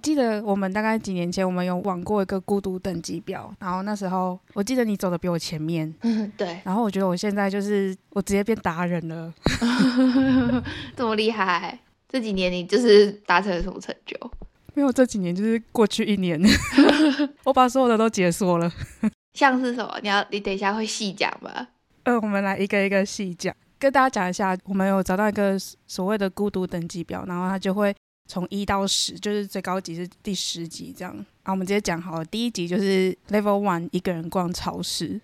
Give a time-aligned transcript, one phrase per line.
[0.00, 5.92] 记得我们大概几年前，我们有玩过一个孤独等级表，然后那时候我记得你走的比我前面，
[6.36, 9.32] 对，然后我觉得我现在就是我直接变达人了。
[10.96, 11.78] 这么厉害，
[12.08, 14.16] 这几年你就是达成了什么成就？
[14.74, 16.40] 没有，这几年就是过去一年，
[17.44, 18.70] 我把所有的都解锁了。
[19.34, 19.98] 像是什么？
[20.02, 21.68] 你要你等一下会细讲吧？
[22.04, 25.56] 呃，我们来一个一个细讲，跟大家讲一下，我们有找到一个
[25.86, 27.94] 所谓的孤独等级表，然后它就会
[28.30, 31.12] 从一到十，就是最高级是第十级这样。
[31.42, 35.20] 啊，我们直接讲好了，第一集就是 Level One，一个人逛超市。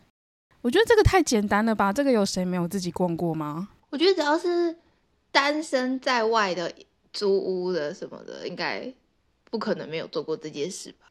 [0.61, 1.93] 我觉得这个太简单了吧？
[1.93, 3.69] 这个有谁没有自己逛过吗？
[3.91, 4.77] 我觉得只要是
[5.31, 6.73] 单身在外的
[7.13, 8.93] 租屋的什么的，应该
[9.49, 11.07] 不可能没有做过这件事吧？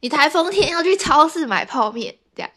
[0.00, 2.50] 你台风天要去超市买泡面，这样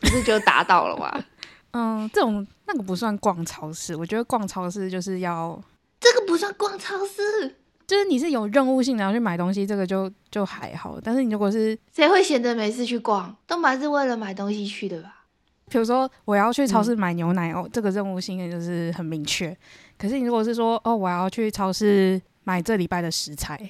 [0.00, 1.24] 不是就达到了吗？
[1.72, 5.62] 嗯，这种那个不算逛超市，我觉得逛超市就是要
[6.00, 7.56] 这个不算逛超市，
[7.92, 10.98] 就是你是有任务性然后去买东西，这个就就还好。
[10.98, 13.36] 但是你如果是谁会闲着没事去逛？
[13.46, 15.26] 都还是为了买东西去的吧？
[15.68, 19.54] 比如说我要去超市买牛奶哦，这个任务性的就是很明确。
[19.98, 23.60] 可是你如果是说哦，我要去超市买这礼拜的食材，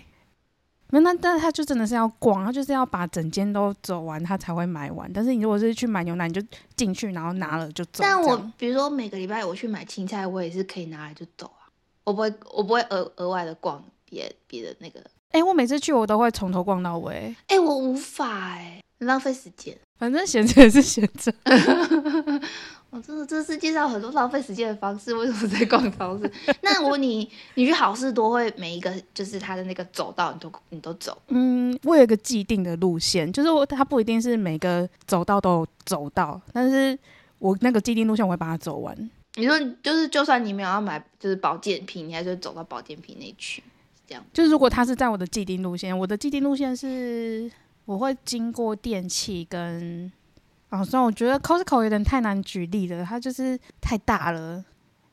[0.91, 5.13] 那那但他就真的是要逛，他就是要把整间都走完，他才会买完。
[5.13, 6.41] 但是你如果是去买牛奶，你就
[6.77, 7.99] 进去然后拿了就走。
[8.05, 11.67] 但我比如说每个礼拜我去买青菜，我也是可以拿来就走啊，
[12.05, 13.83] 我不会我不会额额外的逛
[14.13, 15.03] 别别的那个。
[15.31, 19.75] 哎、我每次去我都会从头逛到尾，哎、我无法哎、很浪费时间。
[19.99, 21.33] 反正闲着也是闲着。
[22.91, 26.31] 我真的，这世界上很多浪费时间的方式，为什么在逛超市？
[26.61, 31.17] 那我问你，你去好事多会每一个就是它的那个走道，你都你都走？
[31.29, 36.99] 嗯，我有一个既定的路线，就是我它不一定是每个走道都有走到，但是
[37.39, 39.11] 我那个既定路线我会把它走完。
[39.37, 43.63] 你说就是，就算你没有要买就是保健品，你还是会走到保健品那一区，是
[44.13, 44.25] 这样。
[44.33, 47.51] 就是如果它是在我的既定路线，我的既定路线是
[47.87, 50.11] 我会经过电器跟，
[50.69, 54.63] 啊，虽然我觉得 Costco 有点太难举例了，它就是太大了。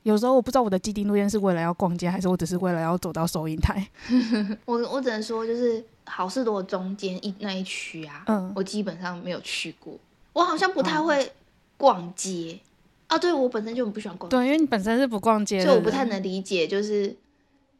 [0.03, 3.85] 有时候我不知道我的既定路线是为了要逛街，还是我只是为了要走到收银台。
[4.65, 9.93] 我我只能说，就是好事多中间一那一区啊，嗯我基本上没有去过。
[10.33, 11.31] 我好像不太会
[11.75, 12.59] 逛街、
[13.07, 17.13] 啊，对我本身就很不喜欢逛街，对，因为你本身是不逛街所以我不太能理解，就是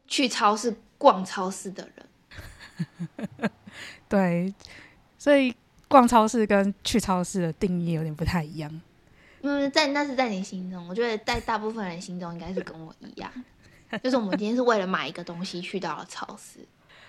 [0.06, 2.06] 去超市逛超市的人。
[4.06, 4.52] 对，
[5.16, 5.54] 所以
[5.88, 8.80] 逛超市跟去超市的定义有点不太一样。
[9.40, 13.32] 嗯，在那是在你心中，我觉得在大部分人心中应该是跟我一样，
[14.04, 16.60] 就是我们今天是为了买一个东西去到了超市。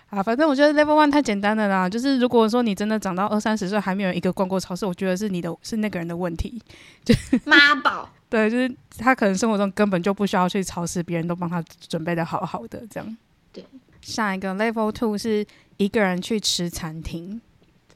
[0.09, 1.90] 啊，反正我觉得 Level One 太简单了啦。
[1.90, 6.62] 就是如果说你真的长到二三十岁还没有一个逛过超市，我觉得是你的是那个人的问题。
[7.03, 7.13] 就
[7.46, 13.18] 妈宝，对，就是他可能生活中根本就不需要去超市，别人都帮他准备的好好的这样。
[14.01, 15.45] 对，下一个 Level Two 是
[15.78, 17.39] 一个人去吃餐厅。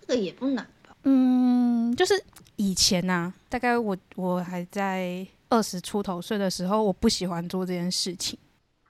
[0.01, 0.95] 这个也不难吧？
[1.03, 2.13] 嗯，就是
[2.55, 8.37] 以前呐、大概我我还在二十出头岁的时候，我不喜欢做这件事情。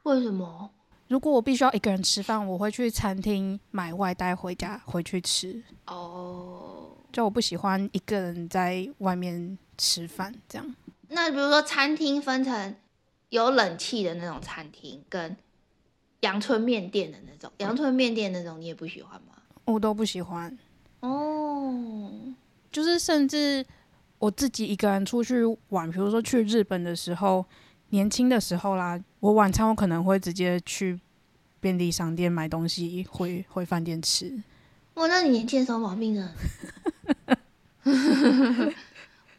[0.03, 0.69] 为什么？
[1.07, 5.63] 如果我必须要一个人吃饭，我会去餐厅买外带回家回去吃。
[5.85, 10.75] 哦，就我不喜欢一个人在外面吃饭这样。
[11.09, 12.75] 那比如说餐厅分成
[13.29, 15.37] 有冷气的那种餐厅，跟
[16.25, 19.35] 阳春面店的那种，阳春面店那种你也不喜欢吗？
[19.65, 20.57] 我都不喜欢，
[21.01, 22.11] 哦，
[22.71, 23.63] 就是甚至
[24.17, 27.45] 我自己一个人出去玩，比如说去日本的时候，
[27.89, 30.99] 年轻的时候啦，我晚餐我可能会直接去
[31.59, 34.41] 便利商店买东西回回饭店吃。
[34.95, 36.33] 哇，那你年轻的时候毛病真的。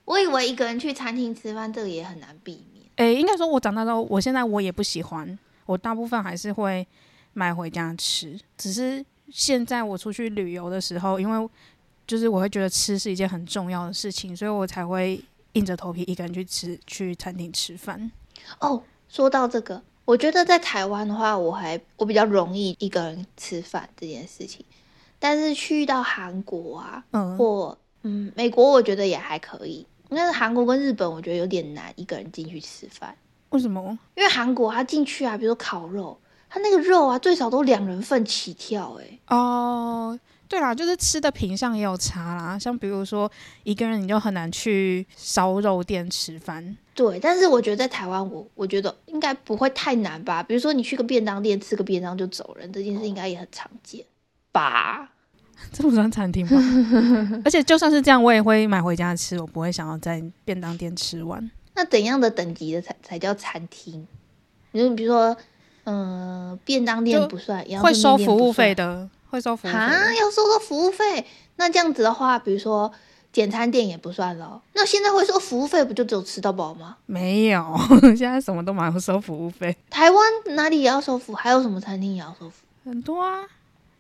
[0.05, 2.87] 我以为一个人去餐厅吃饭，这个也很难避免。
[2.97, 5.37] 诶、应该说我长大之后，我现在我也不喜欢，
[5.67, 6.87] 我大部分还是会
[7.35, 8.39] 买回家吃。
[8.57, 11.51] 只是现在我出去旅游的时候，因为
[12.07, 15.21] 就是我会觉得吃是一件很重要的事情，所以我才会
[15.53, 18.11] 硬着头皮一个人去吃去餐厅吃饭。
[18.61, 24.65] 哦，说到这个，我觉得在台湾的话，我还我比较容易一个人吃饭这件事情，
[25.19, 29.85] 但是去到韩国啊，嗯，或嗯美国，我觉得也还可以。
[30.09, 33.17] 但是韩国跟日本，我觉得有点难一个人进去吃饭，
[33.51, 33.99] 为什么？
[34.15, 42.59] 因为韩国他进去啊，比如说烤肉，他那个肉啊最少都两人份起跳、欸，哦，对啦，就是吃的品相也有差啦。
[42.59, 43.31] 像比如说
[43.65, 46.77] 一个人你就很难去烧肉店吃饭。
[46.95, 50.43] 对，但是我觉得在台湾我，我觉得应该不会太难吧。
[50.43, 54.05] 比如说你去个便当店吃个便当就走人，这件事应该也很常见
[54.51, 55.11] 吧？
[55.73, 56.57] 这不算餐厅吧？
[57.45, 61.51] 而且就算是这样，我也会买回家吃，我不会想要在便当店吃完。
[61.77, 64.09] 那怎样的等级的才才叫餐厅？
[64.73, 65.37] 你说，比如说，
[65.85, 69.71] 嗯、便当店不算，要会收服务费的，会收服务。
[69.71, 71.25] 啊，要收个服务费？
[71.57, 72.91] 那这样子的话，比如说
[73.33, 74.61] 简餐店也不算了。
[74.73, 76.97] 那现在会收服务费，不就只有吃到饱吗？
[77.07, 77.75] 没有，
[78.17, 81.35] 现在什么都蛮要收服务费，台湾哪里也要收服？
[81.35, 82.65] 还有什么餐厅也要收服？
[82.85, 83.45] 很多啊，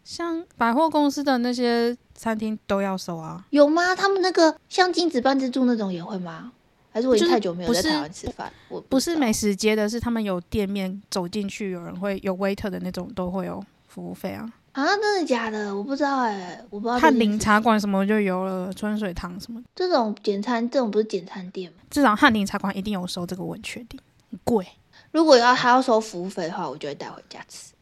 [0.04, 3.44] 像百货公司的那些餐厅都要收啊。
[3.50, 3.94] 有吗？
[3.94, 6.52] 他们那个像金子半自助那种也会吗？
[6.96, 8.50] 还是我已经太久没有在台湾吃饭？
[8.70, 14.50] 我不是美食街的，是他们有店面走进去，有人会有 waiter 的那种，都会有服务费啊。
[14.72, 15.76] 啊，真的假的？
[15.76, 21.76] 我不知道哎、我不知道这翰林茶馆什么就有了，春水堂什么的，这种简餐，这种不是简餐店吗？
[21.90, 24.00] 至少翰林茶馆一定有收这个，我很确定。
[24.30, 24.66] 很贵，
[25.10, 27.74] 如果要他要收服务费的话，我就会带回家吃，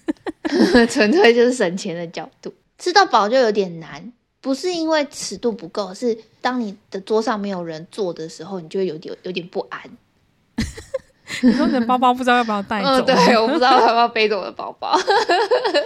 [0.88, 2.54] 纯粹就是省钱的角度。
[2.78, 4.10] 吃到饱就有点难，
[4.46, 9.80] 不是因为尺度不够，是当你的桌上没有人坐的时候，你就会有点有点不安。
[11.42, 12.88] 你说你的包包不知道要不要带走？
[12.88, 14.96] 嗯，对，我不知道要不要背着我的包包。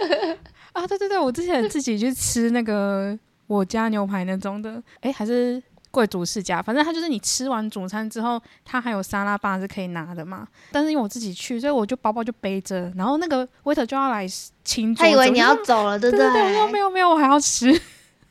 [0.73, 3.17] 啊，对对对，我之前自己去吃那个
[3.47, 5.59] 我家牛排那种的，哎，还是
[5.89, 10.47] 贵族世家，反正它就是你吃完主餐之后，它还有沙拉吧是可以拿的嘛。
[10.71, 14.27] 但是因为我自己去，所以我就包包就背着，然后那个 waiter 就要来
[14.63, 17.81] 清桌，他以为你要走了，对不对对对，我说没有没有，我还要吃。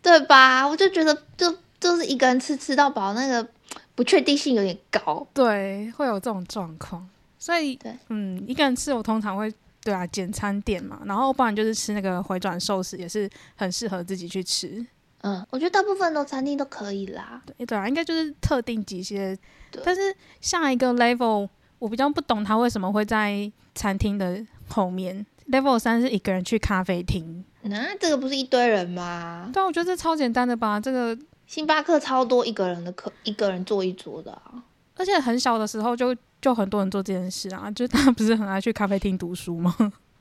[0.02, 0.66] 对吧？
[0.66, 3.46] 我就觉得就就是一个人吃吃到饱，那个
[3.94, 5.26] 不确定性有点高。
[5.34, 7.08] 对，会有这种状况，
[7.38, 9.52] 所以对嗯，一个人吃我通常会
[9.82, 14.84] 对啊简餐店嘛，然后不然就是吃那个回转寿司，也是很适合自己去吃。
[15.22, 17.42] 嗯，我觉得大部分的餐厅都可以啦。
[17.44, 19.36] 对对啊，应该就是特定几些，
[19.84, 21.46] 但是下一个 level
[21.78, 25.26] 我比较不懂他为什么会在餐厅的后面。
[25.50, 29.50] level 三是一个人去咖啡厅，那、这个不是一堆人吗？
[29.52, 31.16] 对啊，我觉得这超简单的吧，这个
[31.46, 34.62] 星巴克超多一个人的客，一个人坐一桌的啊。
[34.96, 39.74] 而且很小的时候就就很多人做这件事啊，就是大家不是很爱去咖啡厅读书吗？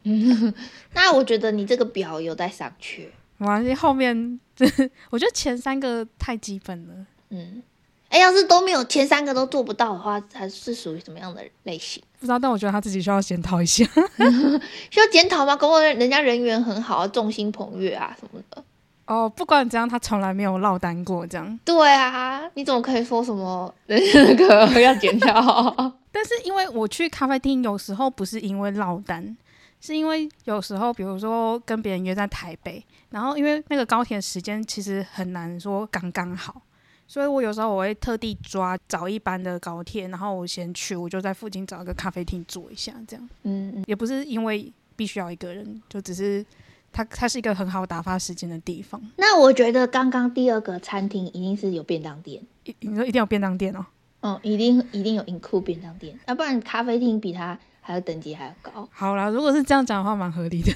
[0.94, 3.07] 那我觉得你这个表有待商榷。
[3.38, 4.39] 没关系，后面
[5.09, 6.94] 我觉得前三个太基本了。
[7.30, 7.62] 嗯，
[8.09, 12.01] 哎，要是都没有前三个都做不到的话，还是属于什么样的类型？
[12.19, 13.85] 不知道，但我觉得他自己需要检讨一下。
[14.89, 15.56] 需要检讨吗？
[15.56, 18.63] 搞不好人家人缘很好啊，众星捧月啊什么的。
[19.06, 21.59] 哦，不管怎样，他从来没有落单过这样。
[21.65, 25.94] 对啊，你怎么可以说什么人家那个 要检讨？
[26.12, 29.38] 但是因为我去咖啡厅，有时候不是因为落单，
[29.79, 36.62] 是因为有时候，比如说跟别人约在台北，然后因为那个高铁时间其实很难说刚刚好，
[37.09, 46.45] 所以我有时候我会特地抓早一班的高铁，然后我先去，我就在附近找一个咖啡厅坐一下，这样嗯嗯，也不是因为必须要一个人，就只是
[46.94, 49.01] 它它是一个很好打发时间的地方。
[49.17, 52.44] 那我觉得刚刚第二个餐厅一定是有便当店。
[52.63, 53.83] 一你说一定有便当店哦？
[54.21, 60.71] 嗯，一定一定有 include 便当店，要不然咖啡厅比它还要等级还要高，好啦，如果是这样讲的话，蛮合理的。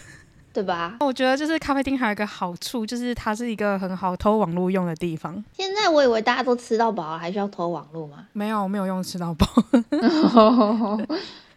[0.54, 0.98] 对吧？
[1.00, 5.44] 我觉得就是咖啡厅还有一个好处，就是它是一个很好偷网络用的地方。
[5.54, 8.28] 现在我以为大家都吃到饱了，还需要偷网络吗？
[8.34, 9.48] 没有，没有用吃到饱，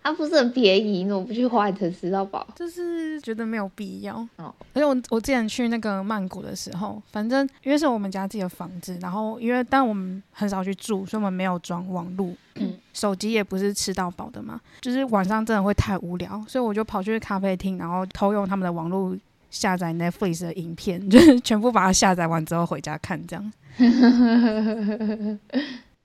[0.02, 2.46] 它不是很便宜，你怎么不去花钱吃到饱？
[2.54, 4.14] 就是觉得没有必要。
[4.37, 19.15] 哦而且我我之前去那个曼谷的时候，反正因为是我们家自己的房子，然后因为但我们很少去住，所以我们没有装网络，嗯手机也不是吃到饱的嘛，就是晚上真的会太无聊，所以我就跑去咖啡厅，然后偷用他们的网络
[19.50, 23.53] 下载 Netflix 的影片， 就是全部把它下载完之后回家看，这样。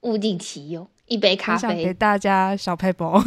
[0.01, 1.93] 物尽其用，一杯咖啡。
[1.93, 3.24] 大家小 paper。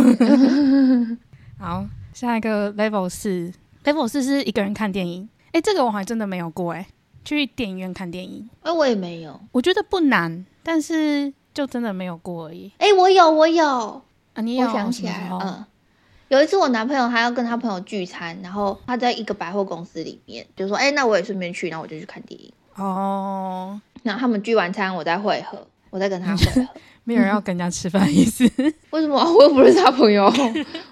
[1.59, 3.51] 好，下一个 level 四
[3.85, 5.27] ，level 四是一个人看电影。
[5.53, 6.87] 哎，这个我还真的没有过哎，
[7.25, 9.41] 去电影院看电影，哎、我也没有。
[9.53, 12.71] 我觉得不难，但是就真的没有过而已。
[12.79, 14.03] 哎、我有，我有。
[14.35, 15.65] 啊，你有我想起来嗯，
[16.29, 22.53] 有一次我男朋友他要跟他朋友聚餐，然后他在一个百货公司里面，就说：“哎、那我也顺便去。”然后我就去看电影。
[22.75, 26.69] 哦，然后他们聚完餐，我再会合，我再跟他会合。
[27.05, 28.43] 没有人要跟人家吃饭的意思。
[28.57, 29.17] 因 为什么？
[29.33, 30.27] 我又不是他朋友，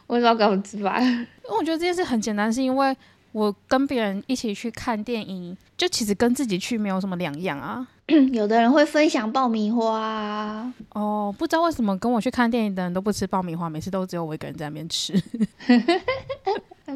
[0.07, 1.03] 为什么要跟我们吃饭？
[1.03, 2.97] 因为我觉得这件事很简单，是因为
[3.33, 7.85] 我跟别人一起去看电影，就其实跟自己去没有什么两样啊。
[8.33, 15.13] 有的人会分享爆米花啊，哦，不知道为什么跟我去看电影的人都不吃爆米花，每次都只有我一个人在那边吃。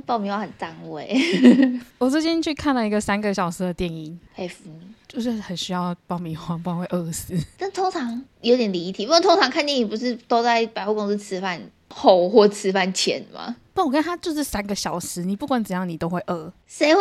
[0.05, 1.19] 爆米花很占位，
[1.97, 4.87] 我最近去看了一个三个小时的电影，佩服你。
[5.09, 7.33] 就是很需要爆米花，不然会饿死。
[7.57, 11.59] 但通常有点离题，不过通常看电影不是都在百货公司吃饭
[11.89, 13.57] 后或吃饭前吗？
[13.75, 16.53] 不，我跟他就是三个小时，你不管怎样你都会饿。
[16.67, 17.01] 谁会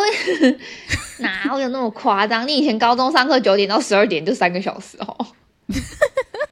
[1.20, 2.46] 哪有那么夸张？
[2.46, 5.26] 你以前高中上课九点到十二点就三个小时哦。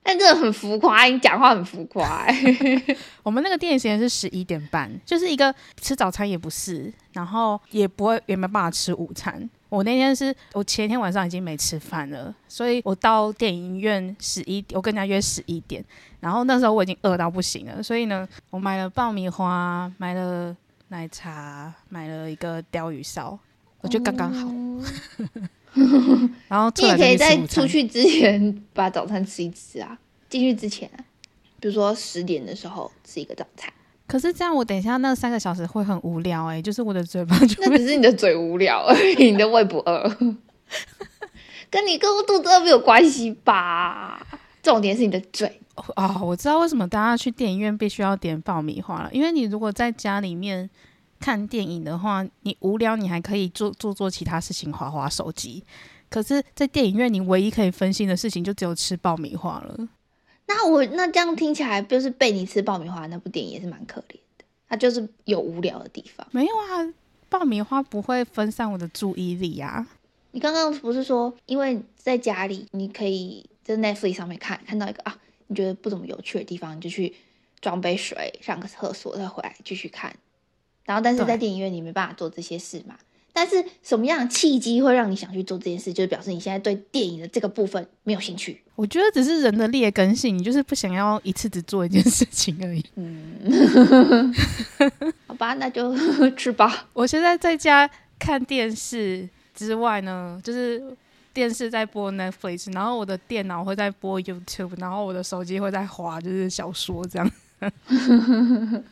[0.02, 2.96] 但真的很浮夸，你讲话很浮夸、欸。
[3.22, 9.48] 我们那个电影时间是十一点半，就是一个吃早餐也不是，然后也不会也没办法吃午餐。
[9.74, 15.84] 我那天是我前天晚上已经没吃饭了，所以我到电影院十一点，我跟人家约十一点，
[16.20, 20.56] 然后那时候我已经饿到不行了，所以呢，我买了爆米花，买了
[20.88, 23.36] 奶茶，买了一个鲷鱼烧，
[23.80, 24.48] 我觉得刚刚好。
[26.46, 31.02] 然后你也可以在出去之前把早餐吃一吃啊，进去之前啊，
[31.58, 33.72] 比如说十点的时候吃一个早餐，
[34.06, 40.02] 可是这样我等一下那三个小时会很无聊哎、就是我的嘴巴就那只是你的嘴无聊而已，你的胃不饿，
[41.70, 44.24] 跟你跟我肚子饿没有关系吧？
[44.62, 45.60] 重点是你的嘴。
[45.96, 50.70] 啊、我知道为什么大家去电影院必须要点爆米花了，因为你如果在家里面
[51.18, 55.64] 看电影的话，你无聊你还可以做做做其他事情，划划手机。
[56.08, 59.88] 可是，在电影院你唯一可以分心的事情就只有吃爆米花了。
[60.46, 66.26] 那我那这样听起来，就是被你吃爆米花那部电影也是蛮可怜的，它就是有无聊的地方。
[66.30, 66.94] 没有啊，
[67.28, 69.86] 爆米花不会分散我的注意力啊。
[70.32, 77.14] 你刚刚不是说，因为在家里你可以在 Netflix 上面看看到一个啊，你觉得不怎么有趣的地方，你就去
[77.60, 80.14] 装杯水、上个厕所，再回来继续看。
[80.84, 82.98] 然后，但是在电影院你没办法做这些事嘛。
[83.36, 85.92] 但是什么样的契机会让你想去做这件事？
[85.92, 88.62] 就是表示你现在对电影的这个部分没有兴趣。
[88.76, 92.84] 我觉得只是人的劣根性，你就是不想要一次只做一件事情而已。
[92.94, 94.32] 嗯
[95.26, 95.92] 好吧，那就
[96.36, 96.86] 吃吧。
[96.92, 100.82] 我现在在家看电视之外呢，就是
[101.32, 107.30] 电视在播 Netflix，然后我的电脑会在播 YouTube，然后我的手机会在滑就是小说这样，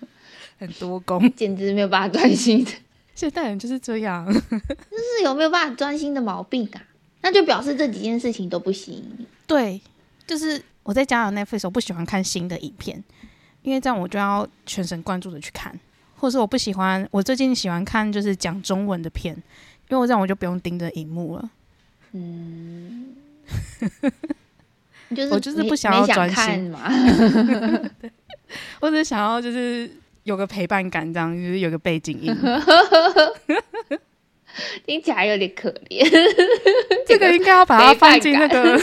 [0.59, 1.33] 很多工。
[1.35, 2.71] 简直没有办法专心的，
[3.15, 6.83] 现代人就是这样， 就是有没有办法专心的毛病啊？
[7.21, 9.27] 那就表示这几件事情都不吸引你。
[9.47, 9.81] 对，
[10.27, 13.03] 就是我在家有 Netflix，我不喜欢看新的影片，
[13.63, 15.79] 因为这样我就要全神贯注的去看，
[16.17, 19.35] 或者是我不喜欢，我最近喜欢看就是讲中文的片，
[19.89, 21.51] 因为我这样我就不用盯着荧幕了。
[22.13, 23.15] 嗯，
[25.15, 26.91] 就是我就是不想要专心嘛。
[28.81, 29.91] 我只是想要就是
[30.25, 32.35] 有个陪伴感，这样就是有个背景音。
[34.85, 36.07] 听起来有点可怜。
[37.09, 38.79] 这个应该要把它放进那个，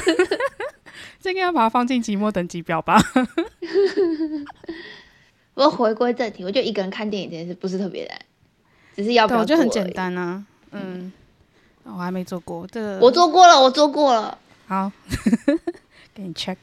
[1.22, 3.00] 这个 应该要把它放进寂寞等级表吧？
[5.54, 8.20] 不过回归正题，我觉得一个人看电影这件事不是特别难，
[8.96, 9.70] 只是要不，要我觉得很。
[9.70, 10.44] 简单啊。
[10.72, 11.12] 嗯，
[11.84, 14.38] 我还没做过这个，我做过了，我做过了。
[14.68, 14.92] 好，
[16.14, 16.58] 给你 check。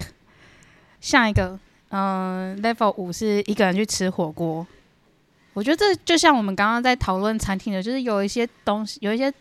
[1.00, 1.58] 下一个，
[1.90, 4.66] 嗯、l e v e l 五是一个人去吃火锅。
[5.54, 9.32] 我觉得这就像我们刚刚在讨论餐厅的，就是有一些东西，有一些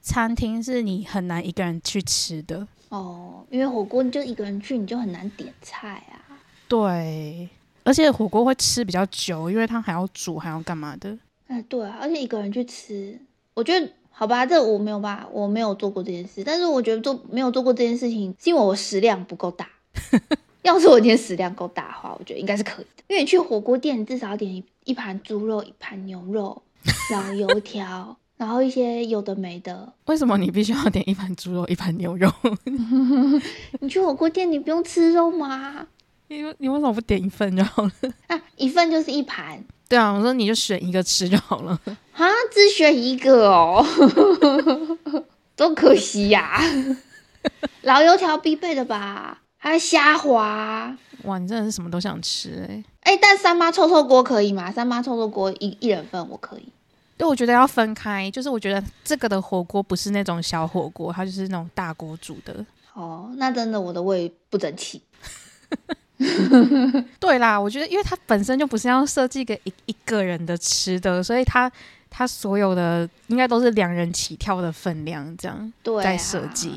[0.00, 2.66] 餐厅是你很难一个人去吃的。
[2.88, 6.38] 哦，因为火锅你就一个人去，你就很难点菜啊。
[6.68, 7.48] 对，
[7.82, 11.18] 而且火锅会吃比较久，因为它还要煮，还要干嘛的。
[11.48, 13.18] 哎，对啊，而且一个人去吃，
[13.54, 16.44] 我觉得好吧，这我没有吧，我没有做过这件事。
[16.44, 19.68] 但是我觉得做没有做过这件事情，是因为我食量不够大。
[20.66, 23.04] 要是我今天食量够大的话，我觉得应该是可以的。
[23.06, 26.60] 因为你去火锅店，你至少要点一一盘猪肉、一盘牛肉、
[27.12, 29.92] 老油条，然后一些有的没的。
[30.06, 32.28] 为什么你必须要点一盘猪肉，一盘牛肉？
[33.78, 35.86] 你去火锅店，你不用吃肉吗？
[36.26, 37.92] 你你为什么不点一份就好了？
[38.26, 41.80] 啊，一份就是一盘对啊，我说你就选一个吃就好了。
[42.12, 43.86] 啊，只选一个哦，
[45.54, 46.60] 多可惜呀、
[47.82, 50.96] 老油条必备的吧，还有虾滑。
[51.22, 54.70] 哇，你真的是什么都想吃哎、哎，但三妈臭臭锅可以吗？
[54.70, 56.68] 三妈臭臭锅一一人份我可以。
[57.16, 62.64] 对，我觉得要分开，就是我觉得这个的火锅不是那种小火锅，它就是那种大锅煮的。
[62.92, 65.02] 哦，那真的我的胃不争气。
[67.20, 71.70] 对啦，我觉得因为它本身就不是要设计给一一个人的吃的，所以它
[72.08, 75.72] 它所有的应该都是两人起跳的分量这样。
[75.82, 76.72] 对、啊，在设计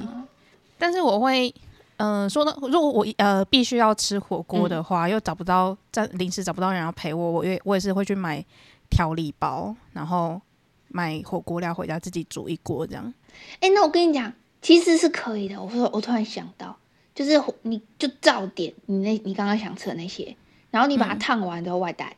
[0.78, 1.54] 但是我会，
[2.00, 8.44] 嗯、说的，如果我呃必须要吃火锅的话，又找不到在临时找不到人要陪我，我也我也是会去买
[8.90, 10.42] 调理包，然后
[10.88, 13.14] 买火锅料回家自己煮一锅这样。
[13.60, 15.62] 哎，那我跟你讲，其实是可以的。
[15.62, 16.76] 我说，我突然想到，
[17.14, 20.36] 就是你就照点你那你刚刚想吃的那些，
[20.72, 22.16] 然后你把它嗯烫完之后外带。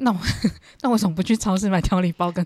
[0.00, 0.18] 那我
[0.82, 2.44] 那为什么不去超市买调理包跟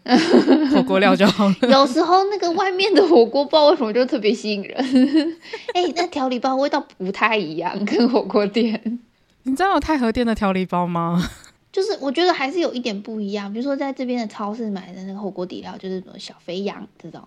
[0.71, 1.57] 火锅料就好了？
[1.71, 4.77] 有时候那个外面的火锅不知道为什么就特别吸引人。
[5.75, 8.99] 哎、那调理包味道不太一样，跟火锅店。
[9.45, 11.31] 你知道有太和店的调理包吗？
[11.71, 17.21] 就是我觉得还是有一点不一样，比如说在这边的超市买的那个火锅底料，就是什么小肥羊这种，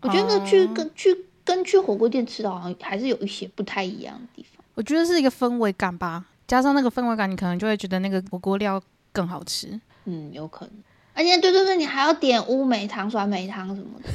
[0.00, 4.62] 我觉得去哦跟去跟去火锅店吃的好像还是有一些不太一样的地方。
[4.74, 8.80] 我觉得是一个氛围感吧，加上那个氛围感，你可能就会觉得那个火锅料
[9.14, 9.80] 更好吃。
[10.04, 10.74] 嗯，有可能。
[11.14, 14.08] 而且，对对对，你还要点乌梅汤、酸梅汤什么的，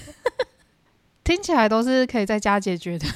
[1.23, 3.07] 听起来都是可以在家解决的。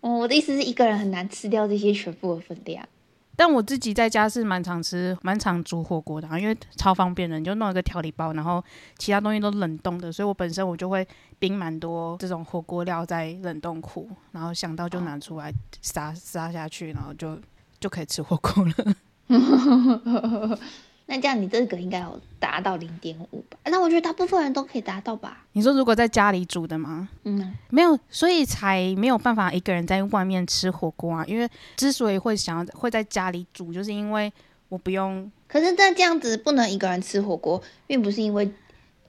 [0.00, 2.88] 哦， 我的意思是一个人很难吃掉这些全部的分量。
[3.36, 8.62] 但我自己在家是蛮常吃、蛮常煮火锅的，因为超方便的，你就弄一个调理包，然后
[8.98, 11.06] 其他东西都冷冻的，所以我本身我就会
[11.38, 17.38] 冰蛮多这种火锅料在冷冻库，然后想到就拿出来撒撒下去，然后就
[17.78, 18.94] 就可以吃火锅了。
[21.06, 23.58] 那这样你这个应该有达到零点五吧？
[23.64, 25.44] 那我觉得大部分人都可以达到吧？
[25.52, 27.08] 你说如果在家里煮的吗？
[27.24, 31.24] 嗯，没有，所以才没有办法一个人在外面吃火锅啊。
[31.26, 34.32] 因为之所以会想要会在家里煮，就是因为
[34.68, 35.28] 我不用。
[35.48, 38.48] 可是那这样子不能一个人吃火锅，并不是因为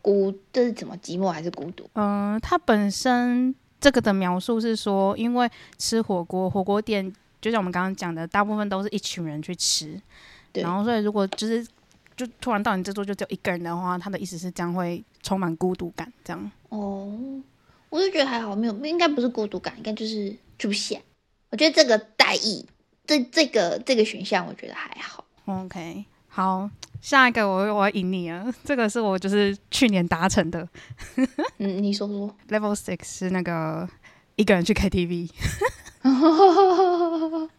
[0.01, 1.88] 孤，这是怎么寂寞还是孤独？
[1.94, 5.48] 嗯，它本身这个的描述是说，因为
[5.78, 10.00] 吃火锅，火锅店就像我们刚刚讲的，大部分都是一群人去吃，
[10.54, 11.66] 然后所以如果就是。
[12.18, 16.52] 就突然到你这桌就只有一个人的话，他的意思是将会充满孤独感，这样。
[16.70, 17.10] 哦，
[17.90, 21.02] 我就觉得还好，没有，应该不是孤独感，应该就是出现。
[21.50, 22.64] 我觉得这个代意，
[23.08, 25.26] 这这个这个选项，我觉得还好。
[25.46, 26.70] OK，好，
[27.02, 30.68] 下一个我我要赢你啊，这个是我就是去年达成的。
[31.58, 32.36] 嗯，你说说。
[32.50, 33.90] Level Six 是那个
[34.36, 35.32] 一个人去 KTV。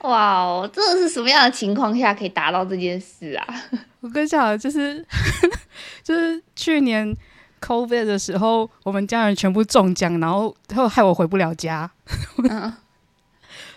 [0.00, 3.46] 哇哦，这是什么样的情况下可以达到这件事啊？
[4.00, 5.04] 我跟你讲，就是
[6.04, 7.16] 就是去年
[7.60, 11.90] COVID 的时候，我们家人全部中奖，然后后害我回不了家。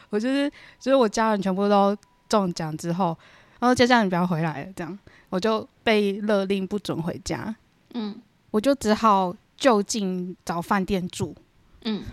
[0.10, 0.50] 我就是
[0.80, 1.96] 就是我家人全部都
[2.28, 3.18] 中奖之后，
[3.60, 5.00] 然后接下来你不要回来了，这样
[5.30, 7.56] 我就被勒令不准回家。
[7.94, 8.20] 嗯，
[8.52, 11.36] 我就只好就近找饭店住。
[11.86, 12.04] 嗯。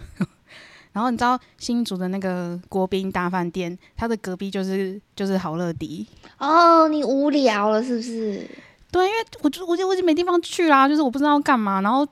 [0.97, 6.07] 然后你知道新竹的那个国宾大饭店，它的隔壁就是就是好乐迪
[6.39, 6.89] 哦。
[6.89, 8.49] 你无聊了是不是？
[8.91, 11.83] 对，因为我就我就我已经没地方去啦，就是我不知道干嘛。
[11.83, 12.09] 然后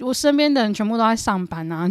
[0.00, 1.88] 我身边的人全部都在上班啊。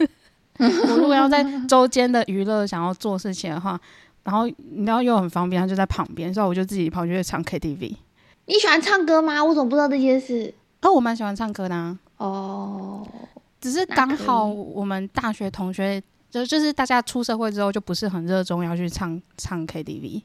[0.56, 3.78] 我如果要在周间的娱乐想要做事情的话，
[4.24, 7.96] 然后你知道又很方便，它就在旁边，所以我就自己跑去唱 KTV。
[8.46, 9.44] 你喜欢唱歌吗？
[9.44, 10.54] 我怎么不知道这件事？
[10.80, 11.98] 哦，我蛮喜欢唱歌的。
[12.16, 13.06] 哦。
[13.60, 20.22] 只是刚好我们大学同学就就是大家出社会之后就不是很热衷要去唱唱 KTV，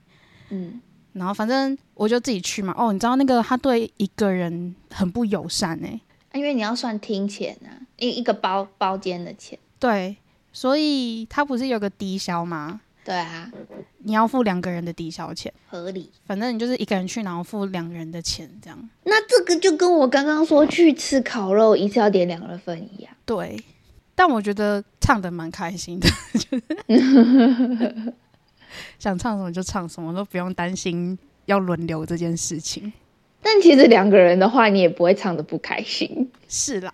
[0.50, 0.80] 嗯，
[1.13, 2.74] 然后反正我就自己去嘛。
[2.78, 6.00] 哦，你知道那个他对一个人很不友善哎，
[6.34, 9.58] 因为你要算听钱啊，一一个包包间的钱。
[9.80, 10.15] 对，
[10.54, 12.82] 所以他不是有个低消吗？
[13.06, 13.50] 对啊，
[14.00, 16.12] 你要付两个人的抵消钱，合理。
[16.26, 18.89] 反正你就是一个人去，然后付两个人的钱，这样。
[19.04, 23.13] 那这个就跟我刚刚说去吃烤肉一次要点两人份一样。
[23.24, 23.63] 对，
[24.15, 28.13] 但我觉得唱的蛮开心的，就是
[28.98, 31.15] 想唱什么就唱什么，都不用担心
[31.46, 32.91] 要轮流这件事情。
[33.47, 36.31] 但其实两个人的话，你也不会唱的不开心。
[36.49, 36.91] 是啦，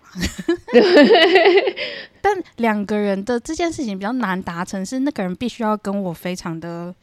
[2.20, 6.94] 但两个人的这件事情比较难达成，是那个人必须要跟我非常的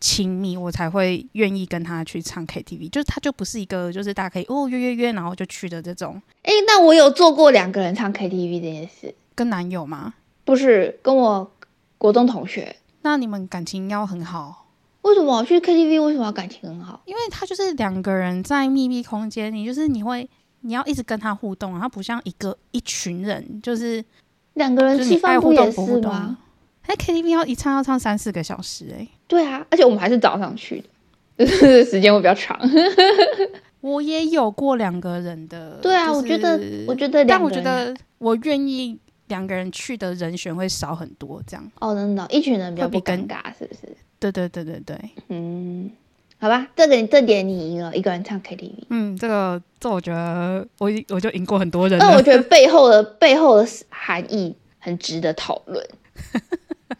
[0.00, 2.90] 亲密，我才会愿意跟他去唱 KTV。
[2.90, 6.20] 就是他就不是一个，就是大家可以哦约约约，然后就去的这种。
[6.42, 10.14] 哎，那我有做过两个人唱 KTV 这件事，跟男友吗？
[10.44, 11.52] 不是，跟我
[11.96, 12.74] 国中同学。
[13.02, 14.65] 那你们感情要很好。
[15.06, 16.02] 为什么去 KTV？
[16.02, 17.00] 为什么要感情很好？
[17.04, 20.28] 因为他就是两个人在密闭空间，你就是你会
[20.62, 24.04] 你要一直跟他互动，他不像一个一群人，就是
[24.54, 26.38] 两个人气氛不也是吗？
[26.86, 30.82] 哎，KTV 要一唱要唱三四个小时，哎，对啊，而且我们还是早上去
[31.36, 31.46] 的，
[31.84, 32.58] 时间会比较长。
[33.80, 43.96] 我也有过两个人的，对啊，我觉得我觉得，但我觉得我愿意两个人去的人选会少很多，这样哦，真的，一群人比较不尴尬，是不是？
[44.18, 44.98] 对对对对对，
[45.28, 45.90] 嗯，
[46.38, 48.72] 好吧，这个这点你赢了，一个人唱 KTV。
[48.90, 51.98] 嗯，这个这我觉得我我就赢过很多人。
[51.98, 55.86] 但我觉得背后的背后的含义很值得讨论。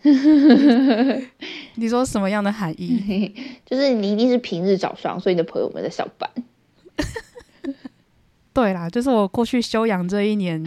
[1.77, 3.35] 你说什么样的含义？
[3.65, 6.31] 就是你一定是平日早上，所以你的朋友们在上班。
[8.53, 10.63] 对啦，就是我过去休养这一年。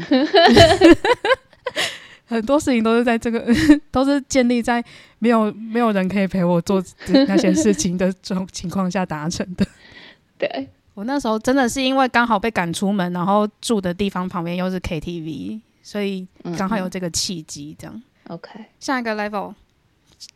[2.29, 3.43] 很多事情都是在这个，
[3.89, 4.83] 都是建立在
[5.17, 9.65] 没有没有人可以陪我做那些事情的这种情况下达成的。
[10.37, 17.75] 对我那时候真的是因为刚好被赶出门，然后住的地方旁边又是 KTV，所以刚好有这个契机。
[17.79, 18.49] 这样，OK。
[18.79, 19.53] 下一个 level，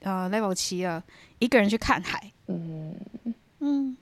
[0.01, 1.03] 呃，level 七了，
[1.37, 2.31] 一个人去看海。
[2.47, 2.95] 嗯
[3.59, 3.95] 嗯，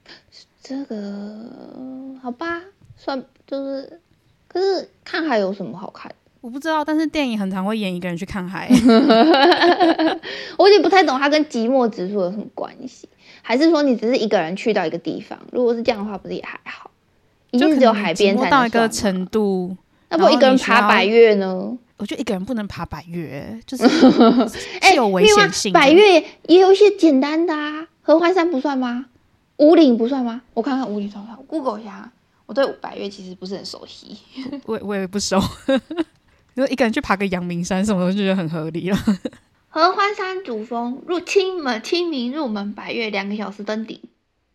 [0.64, 2.62] 这个好吧，
[2.96, 4.00] 算就是，
[4.48, 6.10] 可是看海有什么好看？
[6.42, 8.68] 我不知道，但是电影很常会演一个人去看海。
[10.58, 13.08] 我有点不太懂它跟寂寞指数有什么关系，
[13.42, 15.38] 还是说你只是一个人去到一个地方？
[15.52, 16.90] 如果是这样的话，不是也还好？
[17.52, 19.78] 一定只有海边才到一个程程度。
[20.10, 21.78] 那不一个人爬百越呢？
[21.98, 23.88] 我觉得一个人不能爬百越，就是
[24.82, 25.72] 是有危险性。
[25.72, 29.06] 百越也有一些简单的啊，合欢山不算吗？
[29.58, 30.42] 五岭不算吗？
[30.56, 32.12] 我看看五岭算不算？Google 一下，
[32.48, 34.18] 我对百越其实不是很熟悉，
[34.66, 35.40] 我我也不熟。
[36.56, 38.98] 就一个人去爬个阳明山什么的，就觉得很合理了。
[39.70, 44.00] 合欢山主峰入清门清明入门百越两个小时登顶，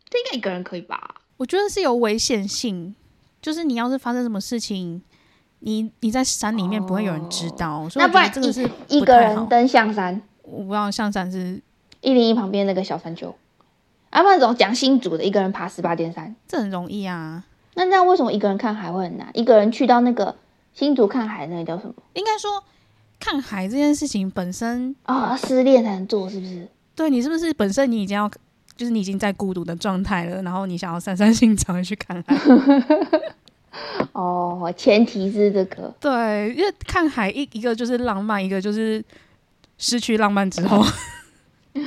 [0.09, 1.17] 这应该一个人可以吧？
[1.37, 2.95] 我觉得是有危险性，
[3.41, 5.03] 就是你要是发生什么事情。
[5.61, 10.21] 你你在山里面不会有人知道，所以那不然这个是一个人登象山。
[10.43, 11.61] 我不知道象山是
[12.03, 13.35] 一零一旁边那个小山丘，
[14.11, 17.43] 啊，不然怎么讲新竹的一个人爬十八点三，这很容易啊。
[17.75, 19.29] 那这样为什么一个人看海会很难？
[19.33, 20.37] 一个人去到那个
[20.77, 21.95] 新竹看海，那个叫什么？
[22.13, 22.63] 应该说
[23.19, 26.69] 看海这件事情本身啊，失恋才能做，是不是？
[26.95, 28.31] 对你是不是本身你已经要
[28.77, 32.37] 就是你已经在孤独的状态了，然后你想要散散心才会去看海？
[34.13, 39.03] 哦，前提是这个，对，因为看海一一个就是浪漫，一个就是
[39.79, 40.79] 失去浪漫之后。
[41.75, 41.85] 哦，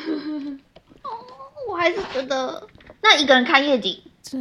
[1.70, 2.68] 我还是觉得，
[3.02, 4.38] 那一个人看夜景，这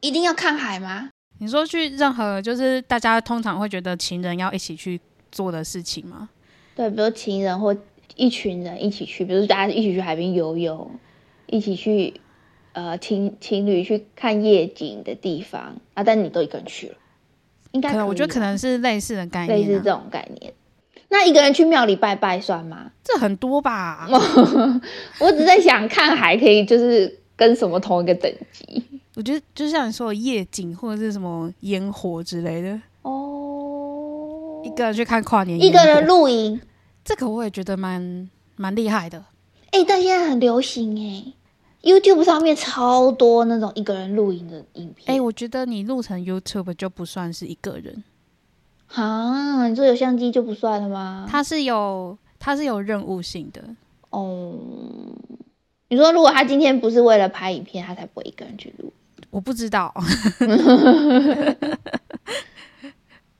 [0.00, 1.09] 一定要看海吗？
[1.40, 5.00] 你说去任何就是大家通常会觉得情人要一起去
[5.32, 6.28] 做的事情吗？
[6.76, 7.76] 对，比如情人或
[8.16, 10.90] 一群人一起去，比如大家一起去海边游泳，
[11.46, 12.20] 一起去。
[12.72, 16.94] 呃，情情侣去看夜景的地方啊，但你都一个人去了，
[17.72, 20.54] 应该可能我觉得可能是类似的概念，类似这种概念。
[21.08, 22.92] 那一个人去庙里拜拜算吗？
[23.02, 24.06] 这很多吧。
[25.18, 28.84] 我只在想，看还可以，就是跟什么同一个等级？
[29.20, 34.62] 我觉得就像你说的夜景或者是什么烟火之类的哦。
[34.64, 36.58] 一个人去看跨年，一个人露营，
[37.04, 39.22] 这个我也觉得蛮蛮厉害的。
[39.72, 41.34] 哎，但现在很流行哎。
[41.82, 45.14] YouTube 上面超多那种一个人露营的影片。
[45.14, 48.02] 哎，我觉得你录成 YouTube 就不算是一个人。
[48.86, 51.26] 啊，你说有相机就不算了吗？
[51.28, 53.62] 它是有，它是有任务性的。
[54.08, 54.58] 哦，
[55.88, 58.90] 你说如果他今天不是为了拍影片，他才不会一个人去录。
[59.30, 59.92] 我不知道。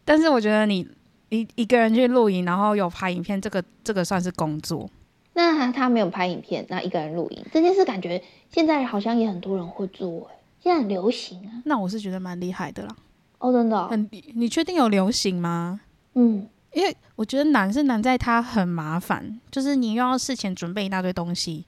[0.05, 0.89] 但是我觉得你
[1.29, 4.91] 一一个人去露营，然后有拍影片，这个这个算是工作。
[5.35, 11.63] 那他没有拍影片，那一个人露营这件事，感觉现在好像也很多人会做，哎，现在很流行啊。
[11.65, 12.97] 那我是觉得蛮厉害的啦。
[13.39, 13.87] 哦，真的？
[13.89, 15.81] 很，你确定有流行吗？
[16.15, 21.65] 嗯，因为我觉得难是难在它很麻烦，就是你又要事前准备一大堆东西，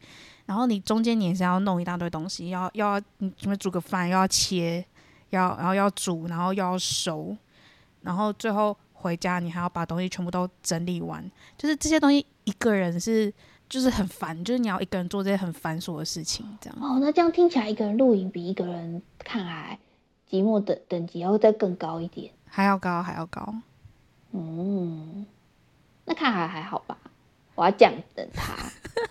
[0.47, 4.85] 然后你中间你也是要弄一大堆东西，要要你准备煮个饭，又要切，
[5.31, 7.37] 要然后要煮，然后又要熟，
[8.03, 11.23] 然后最后回家你还要把东西全部都整理完，
[11.57, 13.33] 就是这些东西一个人是。
[13.69, 16.79] 就是很烦，就是你要一个人做这些很繁琐的事情，这样。
[16.79, 19.79] 哦，那这样听起来，一个人露营比一个人看海
[20.29, 23.55] 寂寞的等级要再更高一点，还要高，还要高。
[24.33, 25.25] 嗯，
[26.05, 26.99] 那看海还好吧？
[27.55, 28.55] 我要这样等他。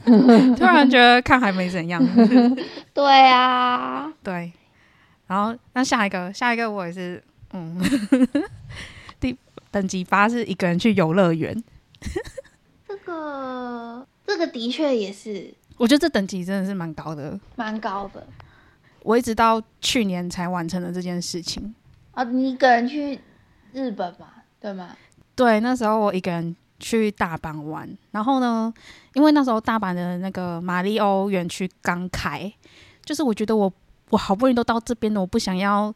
[0.56, 2.02] 突然觉得看还没怎样。
[2.94, 4.52] 对啊，对。
[5.28, 7.24] 然后那下一个，下一个我也是，
[7.54, 7.80] 嗯，
[9.20, 9.38] 第
[9.70, 11.64] 等级八是一个人去游乐园。
[12.88, 14.08] 这个。
[14.24, 18.26] 这个的确也是，我觉得这等级真的是蛮高的，蛮高的。
[19.04, 21.76] 我一直到去年才完成了这件事情
[22.12, 22.24] 啊！
[22.24, 23.20] 你一个人去
[23.74, 24.28] 日本嘛，
[24.62, 24.96] 对吗？
[25.36, 28.74] 对，那时候我一个人去大阪玩，然后呢，
[29.14, 32.52] 因为那时候大阪的那个马里欧园区刚开，
[33.06, 33.72] 就是我觉得我
[34.10, 35.94] 我好不容易都到这边了，我不想要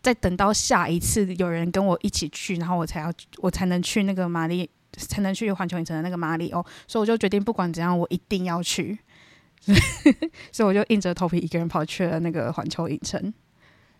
[0.00, 4.70] 再等到下一次有人跟我一起去，然后我才要我才能去那个马里。
[4.96, 8.98] 才能去环球影城的那个马里奥，所以我就决定不管怎样，我一定要去。
[10.50, 13.32] 所以我就硬着头皮一个人跑去了那个环球影城。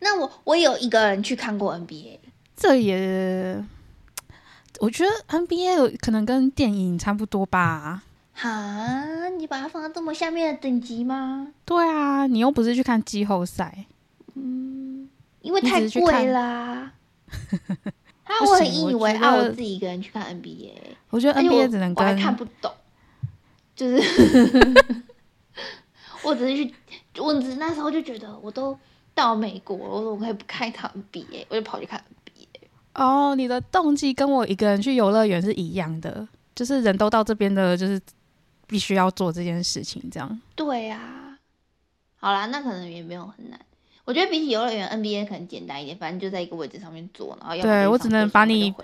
[0.00, 2.18] 那我我有一个人去看过 NBA，
[2.56, 3.64] 这也
[4.80, 8.02] 我觉得 NBA 可能跟电影差不多吧。
[8.32, 11.48] 哈，你把它放到这么下面的等级吗？
[11.66, 13.84] 对啊，你又不是去看季后赛。
[14.34, 15.06] 嗯，
[15.42, 16.92] 因为太贵啦。
[18.24, 20.70] 他我很以为啊，我自己一个人去看 NBA，
[21.10, 22.72] 我觉得 NBA 只能我还看不懂，
[23.76, 24.00] 就是
[26.24, 26.74] 我只是去，
[27.18, 28.74] 我只那时候就觉得我都
[29.14, 31.44] 到美国了，我怎么可以不看一场 NBA？
[31.50, 32.02] 我就跑去看。
[32.94, 38.00] 哦，你的动机跟我一个人去游乐园是一样的，就是人都到这边的，就是
[38.66, 40.40] 必须要做这件事情，这样。
[40.54, 41.38] 对呀，
[42.16, 43.58] 好啦，那可能也没有很难。
[44.04, 48.74] 我觉得比起游乐园，NBA 可能简单一点，反正就在一个位置上面坐，然后要对我只能把你，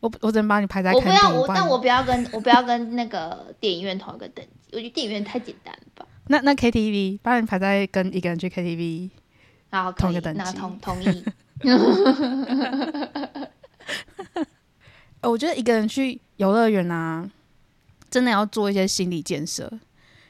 [0.00, 6.06] 我我只能把你排在我不要我，但我不要跟我不要跟那个电影院同一个等级，我觉得电影院太简单了吧。
[6.26, 9.10] 那那 KTV 把你排在跟一个人去 KTV，
[9.70, 11.24] 然后同一个，等那级同同意。
[15.20, 17.28] 呃我觉得一个人去游乐园啊，
[18.10, 19.70] 真的要做一些心理建设。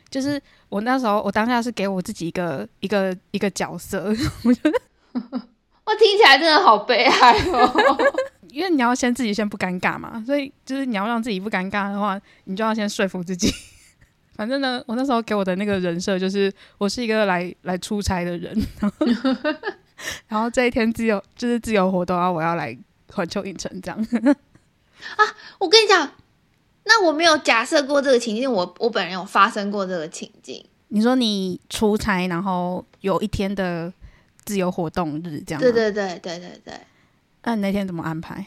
[0.09, 4.05] 就是我那时候，我当下是给我自己一个一个一个角色，
[4.45, 4.81] 我觉得
[5.13, 7.99] 我听起来真的好悲哀哦。
[8.51, 13.53] 因为你要先自己先不尴尬嘛，所以就是你要让自己不尴尬的话，你就要先说服自己。
[14.37, 18.57] 反正呢，我那时候给我的那个人设就是我是一个来来出差的人，
[20.29, 22.77] 然后这一天自由就是自由活动，然后我要来
[23.13, 23.99] 环球影城这样。
[25.17, 25.25] 啊
[25.59, 26.11] 我跟你讲，
[26.85, 30.65] 那我没有假设过这个情境，我我本人有发生过这个情境。
[30.89, 33.93] 你说你出差，然后有一天的
[34.45, 35.61] 自由活动日这样？
[35.61, 36.75] 对对对对对对。
[37.43, 38.47] 那你那天怎么安排？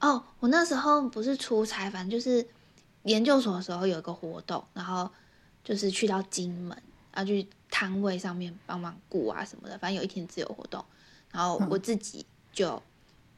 [0.00, 2.46] 哦，我那时候不是出差，反正就是
[3.04, 5.10] 研究所的时候有一个活动，然后
[5.64, 6.76] 就是去到金门，
[7.18, 10.84] 然后去摊位上面帮忙顾啊什么的，反正有一天自由活动，
[11.32, 12.80] 然后我自己就、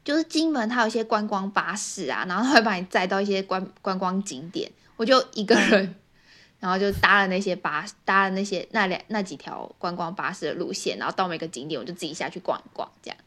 [0.03, 5.95] 就是金门它有一些观光巴士啊，然后它会把你载到一些观观光景点，我就一个人。
[6.59, 13.17] 然后就搭了那些巴，搭了那些那两那几条观光巴士的路线，然后到每个景点我就自己下去逛一逛，这样。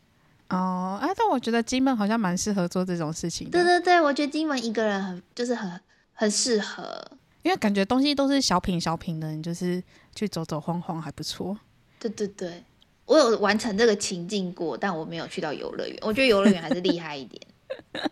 [0.50, 5.80] 哦，哎，但我觉得金门好像蛮适合做这种事情的，对对对，我觉得金门一个人很就是很
[6.12, 7.04] 很适合。
[7.42, 9.82] 因为感觉东西都是小品小品的，你就是
[10.14, 11.58] 去走走晃晃还不错。
[11.98, 12.62] 对对对，
[13.06, 15.98] 我有完成这个情境过，但我没有去到游乐园。
[16.02, 17.42] 我觉得游乐园还是厉害一点。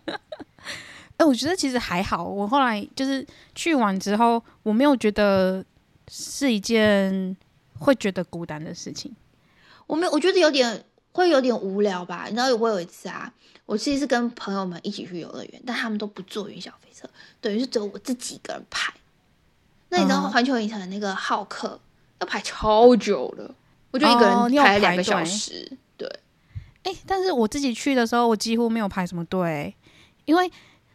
[1.18, 2.24] 哎、我觉得其实还好。
[2.24, 5.64] 我后来就是去完之后，我没有觉得
[6.10, 7.36] 是一件
[7.78, 9.14] 会觉得孤单的事情。
[9.86, 12.24] 我没有，我觉得有点会有点无聊吧。
[12.24, 13.32] 你知道，我有一次啊，
[13.66, 17.08] 我其实是跟朋友们一起去游乐园，但他们都不坐云霄飞车，
[17.40, 18.92] 等于是只有我自己一个人排。
[19.90, 21.78] 那你知道嗯环球影城的那个好客
[22.22, 23.52] 要排超久的，
[23.90, 25.76] 我就一个人要排了两个小时。
[25.96, 26.08] 对，
[26.84, 29.74] 哎、但是我自己去的时候，我几乎没有排什么队，
[30.24, 30.50] 因为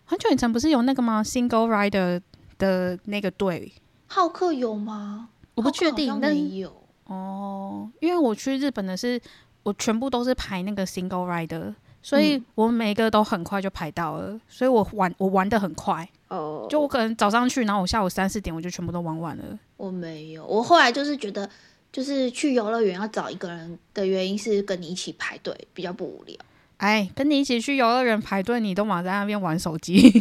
[0.06, 2.22] 环球影城不是有那个吗？Single Rider
[2.58, 3.74] 的那个队
[4.08, 5.30] 浩克有吗？
[5.56, 6.74] 我不确定好客好像但有。
[7.06, 7.90] 哦。
[8.00, 9.20] 因为我去日本的是，
[9.64, 16.08] 我全部都是排那个 Single Rider，所以嗯我每个都很快就排到了，所以我玩我玩的很快。
[16.30, 19.44] 哦，就我可能早上去，然后我下午三四点我就全部都玩完了。
[19.78, 21.50] 我没有，我后来就是觉得，
[21.92, 26.36] 就是去游乐园要找一个人的原因是跟你一起排队比较不无聊。
[26.78, 29.96] 哎，跟你一起去游乐园排队，你都忙在那边玩手机，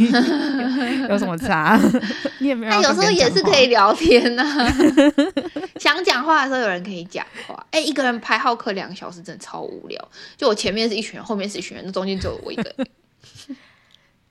[1.03, 1.79] 有有什么差？
[2.41, 3.11] 你也没有那有时候。
[3.11, 4.43] 也是可以聊天呐、
[5.79, 7.67] 想讲话的时候有人可以讲话。
[7.71, 10.09] 哎、一个人排好课两个小时真的超无聊。
[10.37, 12.87] 就我前面是一群人，后面是一群人，那中间只有我一个人。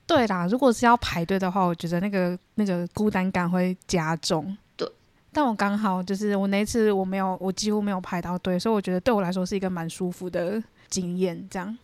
[0.06, 4.56] 对啦，如果是要排队的话，我觉得那个那个孤单感会加重。
[4.76, 4.88] 对，
[5.32, 11.44] 但我刚好就是我那一次我没有，我几乎没有排到队，所以我觉得对我来说是一个蛮舒服的经验。
[11.50, 11.76] 这样，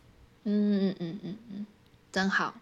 [0.44, 1.66] 嗯嗯嗯嗯嗯，
[2.12, 2.54] 真好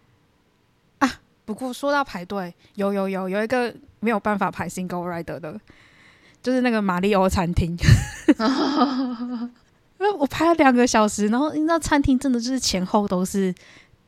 [0.97, 1.07] 啊。
[1.45, 5.59] 不过说到排队，有有有有一个没有办法排 single rider 的，
[6.41, 7.77] 就是那个马里欧餐厅。
[9.99, 13.53] 因为我排了两个小时，然后你知道餐厅真的就是前后都是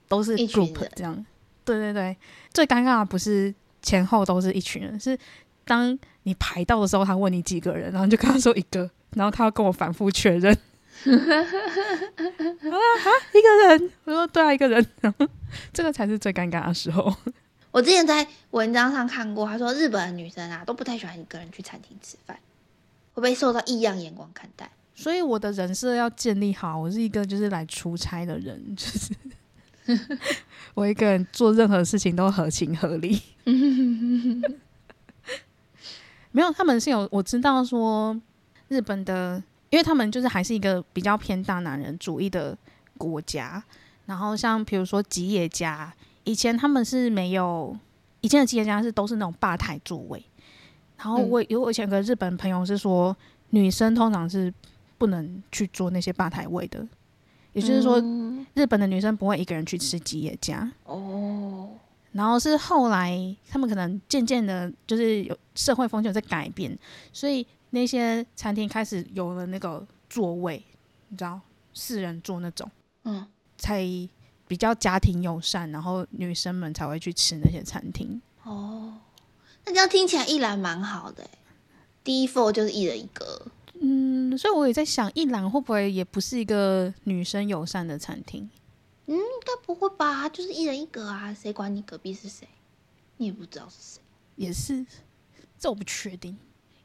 [0.08, 1.26] 都是 group 人这样。
[1.66, 2.18] 对对对，
[2.54, 5.18] 最尴尬的不是前后都是一群人，是
[5.66, 10.54] 当你排到的时候，他问你几个人，然后就跟他说一个，然后他要跟我反复确认。
[11.04, 15.28] 啊啊，一个人，我说对啊，一个人，然 后
[15.74, 17.14] 这个才是最尴尬的时候。
[17.72, 22.38] 我之前在文章上看过，他说日本的女生啊都不太喜欢一个人去餐厅吃饭，
[23.14, 24.70] 会被受到异样眼光看待。
[24.96, 29.12] 所以我的人设要建立好，我是一个就是来出差的人，就是
[30.74, 33.22] 我一个人做任何事情都合情合理。
[36.32, 38.20] 没有，他们是有我知道说
[38.68, 42.58] 日本的，因为他们就是还是一个比较偏大男人主义的
[42.98, 43.64] 国家。
[44.06, 47.78] 然后像比如说吉野家，以前他们是没有，
[48.22, 50.26] 以前的吉野家是都是那种吧台座位。
[50.98, 53.16] 然后我有我以前有个日本朋友是说，
[53.52, 54.54] 女生通常是
[54.98, 56.88] 不能去坐那些吧台位的，
[57.54, 60.72] 也就是说，嗯日本的女生不会一个人去吃吉野家。
[60.86, 61.70] 哦，
[62.12, 66.78] 然后是后来他们可能渐渐的，就是有社会风气有在改变，
[67.12, 70.64] 所以那些餐厅开始有了那个座位，
[71.10, 71.40] 你知道
[71.74, 72.70] 四人座那种，
[73.04, 73.26] 嗯，
[73.58, 73.84] 才
[74.48, 78.22] 比较家庭友善，然后女生们才会去吃那些餐厅。
[78.44, 78.94] 哦，
[79.66, 81.30] 那这样听起来一兰蛮好的欸，
[82.04, 83.23] 第一 f 就是一人一个。
[84.34, 88.50] 嗯，所以我也在想，一兰会不会也不是一个女生友善的餐厅
[89.08, 89.18] 嗯？
[89.46, 90.28] 该不会吧？
[90.30, 92.48] 就是一人一格啊，谁管你隔壁是谁？
[93.18, 94.02] 你也不知道是谁。
[94.36, 94.86] 也是，
[95.60, 96.36] 这我不确定。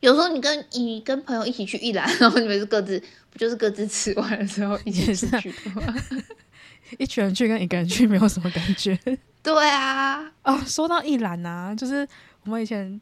[0.01, 5.95] 有时候你跟你跟朋友一起去一兰，然后你们是各自不就是各自吃完的时候一起去的吗？
[6.99, 8.99] 一群人去跟一个人去没有什么感觉
[9.43, 10.57] 对啊，哦。
[10.67, 12.07] 说到一兰啊，就是
[12.45, 13.01] 我们以前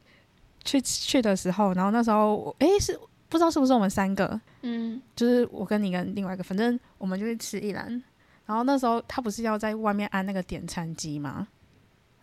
[0.65, 2.99] 去去的时候，然后那时候我诶是
[3.29, 8.03] 不知道是不是我们三个，嗯就是我跟你跟另外一个，反正我们就去吃一兰。
[8.47, 11.49] 然后那时候他不是要在外面安那个点餐机吗？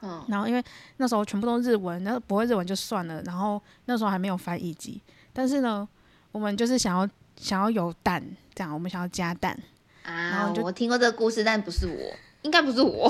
[0.02, 0.62] 嗯然后因为
[0.98, 5.88] 那时候全部都日文，那不会日文就算了，然后那时候还没有翻译机，但是呢，
[6.32, 8.22] 我们就是想要想要有蛋，
[8.54, 9.58] 这样我们想要加蛋，
[10.04, 13.10] 然啊我听过这个故事，但不是我，应该不是我，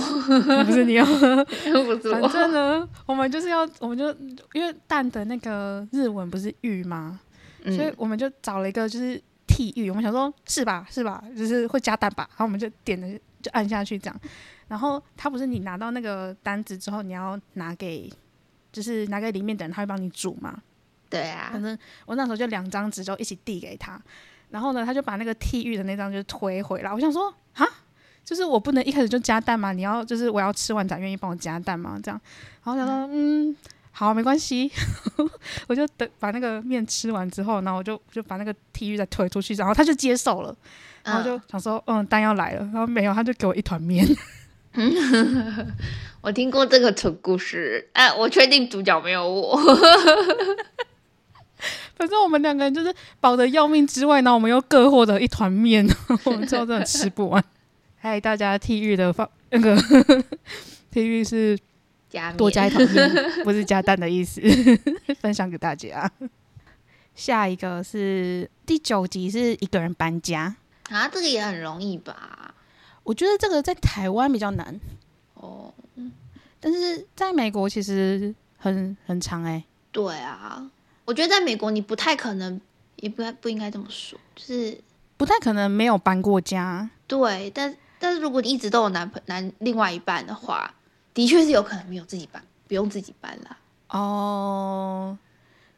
[0.65, 1.05] 不是你哦，
[1.85, 2.29] 不是反。
[2.31, 4.11] 正呢，我们就是要，我们就
[4.53, 7.19] 因为蛋的那个日文不是玉吗？
[7.65, 14.19] 所以嗯我们就找了一个就是替玉，我们想说是吧是吧，就是会加蛋吧，然后我们就点了就按下去这样，
[14.67, 18.11] 然后他不是你拿到那个单子之后，你要拿给
[18.71, 20.61] 就是拿给里面的人，他会帮你煮嘛。
[21.09, 24.01] 对啊反，正我那时候就两张纸就一起递给他，
[24.49, 26.91] 然后呢，他就把那个替玉的那张就推回来。
[26.91, 27.65] 我想说，啊，
[28.25, 29.71] 就是我不能一开始就加蛋嘛？
[29.71, 31.99] 你要就是我要吃完才愿意帮我加蛋嘛？
[32.01, 32.19] 这样，
[32.63, 33.55] 然后我想说，嗯，
[33.95, 34.71] 好，没关系，
[35.69, 40.53] 我就等把那个面吃完之后，然后我就就把那个 T 恤再推出去，然后他就接受了，
[41.03, 44.03] 然后就想说，嗯，蛋要来了，然后没有，他就给我一团面。
[46.21, 49.55] 我听过这个蠢故事，哎、我确定主角没有我。
[51.95, 55.87] 反正我们两个人就是饱得要命之外，然后我们又各获得一团面，
[56.23, 57.43] 我们最后真的吃不完。
[57.97, 59.77] 嗨，大家，T 育的放那个
[60.89, 61.55] T 育是
[62.13, 63.11] 加多加一桶面，
[63.43, 64.39] 不是加蛋的意思，
[65.19, 66.09] 分享给大家。
[67.15, 70.55] 下一个是第九集，是一个人搬家。
[70.89, 72.53] 啊，这个也很容易吧？
[73.01, 74.79] 我觉得这个在台湾比较难，
[75.33, 75.73] 哦，
[76.59, 80.69] 但是在美国其实很很长哎、对啊，
[81.05, 82.61] 我觉得在美国你不太可能，
[82.97, 84.79] 也不该不应该这么说，就是
[85.17, 86.87] 不太可能没有搬过家。
[87.07, 90.73] 对，但但是如果你一直都有男朋男另外一半的话，
[91.13, 93.57] 的确是有可能没有自己搬，不用自己搬啦。
[93.89, 95.17] 哦，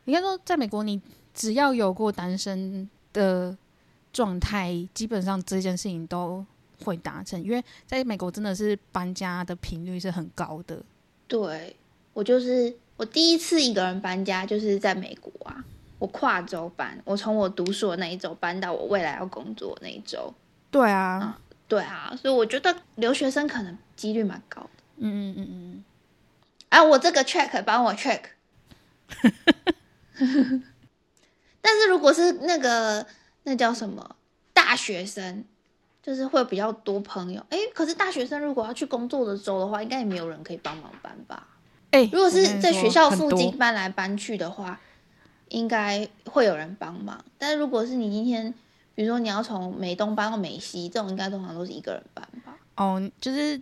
[0.06, 1.02] 应该说，在美国，你
[1.34, 3.56] 只要有过单身的
[4.14, 6.46] 状态，基本上这件事情都
[6.84, 7.42] 会达成。
[7.44, 10.82] 因为在美国，真的是搬家的频率是很高的。
[11.28, 11.76] 对
[12.14, 15.66] 我就是我第一次一个人搬家，就是在美国啊，
[16.00, 20.34] 我跨州搬，我从我读书的那一周搬到我未来要工作那一周。
[20.72, 24.75] 对啊，对啊，所以我觉得留学生可能几率蛮高的。
[24.98, 25.84] 嗯嗯嗯嗯，
[26.70, 28.22] 啊，我这个 check 帮我 check。
[31.62, 33.06] 但是如果是那个
[33.44, 34.16] 那叫什么
[34.54, 35.44] 大学生，
[36.02, 37.44] 就是会比较多朋友。
[37.50, 41.48] 诶，可是大学生如果要去工作的州的话，应该也没有人可以帮忙搬吧？
[41.92, 44.80] 哎、如果是在学校附近搬来搬去的话，
[45.50, 47.24] 应该会有人帮忙。
[47.38, 48.54] 但是如果是你今天，
[48.94, 52.58] 比如说你要从美东搬到美西，这种应该通常都是一个人搬吧？
[52.76, 53.60] 哦，就是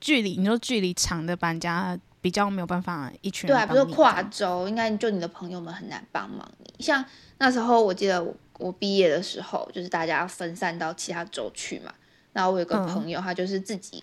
[0.00, 6.82] 距离，你说距离长的搬家比较没有办法一群人对啊，比如说跨州，应该就你的朋友们很难帮忙你。
[6.82, 7.04] 像
[7.38, 11.92] 那时候我记得我我毕业的时候，就是大家分散到其他州去嘛。
[12.32, 14.02] 然后我有个嗯朋友，他就是自己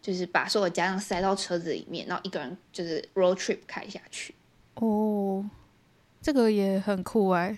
[0.00, 4.34] 就是把所有家当塞到车子里面，然后一个人就是 road trip 开下去。
[4.74, 5.44] 哦，
[6.22, 7.56] 这个也很酷哎、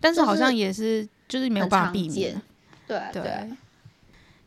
[0.00, 2.42] 但是好像也是就是没有办法避免见。
[2.86, 3.46] 对啊对对啊，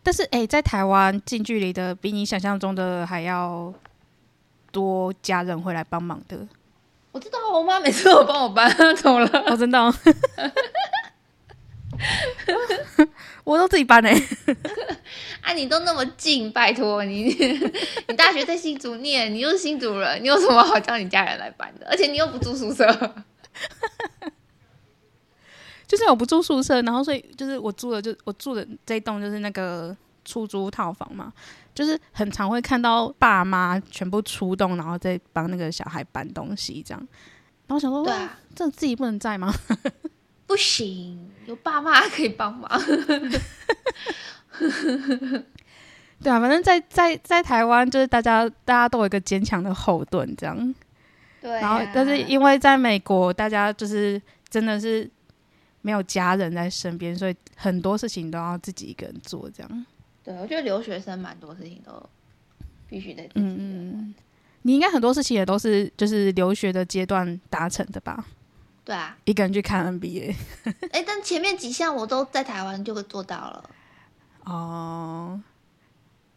[0.03, 3.73] 但是哎、在台湾近距离的比你想象中的还要
[4.71, 6.47] 多家人会来帮忙的。
[7.11, 9.27] 我知道我妈每次都有帮我搬，怎么了？
[9.45, 9.93] 哦，真的、哦，
[13.43, 14.11] 我都自己搬哎、
[15.41, 17.25] 啊，你都那么近，拜托你，
[18.07, 21.85] 你大学在新竹念，你又是新竹人，你有什么好叫你家人来搬的？
[21.91, 22.85] 而且你又不住宿舍。
[25.91, 31.33] 就是我不住宿舍，然后所以就是我住的就我住的这一栋就是那个出租套房嘛，
[31.75, 37.07] 就是很常会看到爸妈全部出动，然后再帮那个小孩搬东西这样。
[37.67, 39.53] 然后想说，哇对啊，这自己不能在吗？
[40.47, 42.69] 不行，有爸妈可以帮忙。
[46.23, 50.73] 对啊，反正在在在台湾，就是大家大家都有一个坚强的后盾这样。
[51.41, 55.09] 对、啊，然后，但是因为在美国，大家就是真的是
[55.81, 59.85] 没有家人在身边，所以很多事情都要自己一个人做这样。
[60.23, 61.91] 对我觉得留学生蛮多事情都
[62.87, 64.15] 必须得自己嗯嗯嗯，
[64.61, 68.23] 你应该很多事情也都是就是留学的阶段达成的吧？
[68.85, 70.35] 对啊，一个人去看 NBA
[70.91, 73.69] 哎，但前面几项我都在台湾就做到了。
[74.43, 75.41] 哦，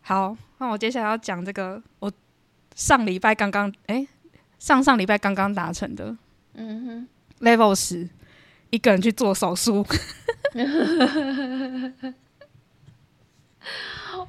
[0.02, 2.12] 好，那我接下来要讲这个，我
[2.74, 4.06] 上礼拜刚刚哎，
[4.58, 6.16] 上上礼拜刚刚达成的，
[6.54, 7.08] 嗯哼
[7.40, 8.08] ，level 十，
[8.74, 9.86] 一个人去做手术。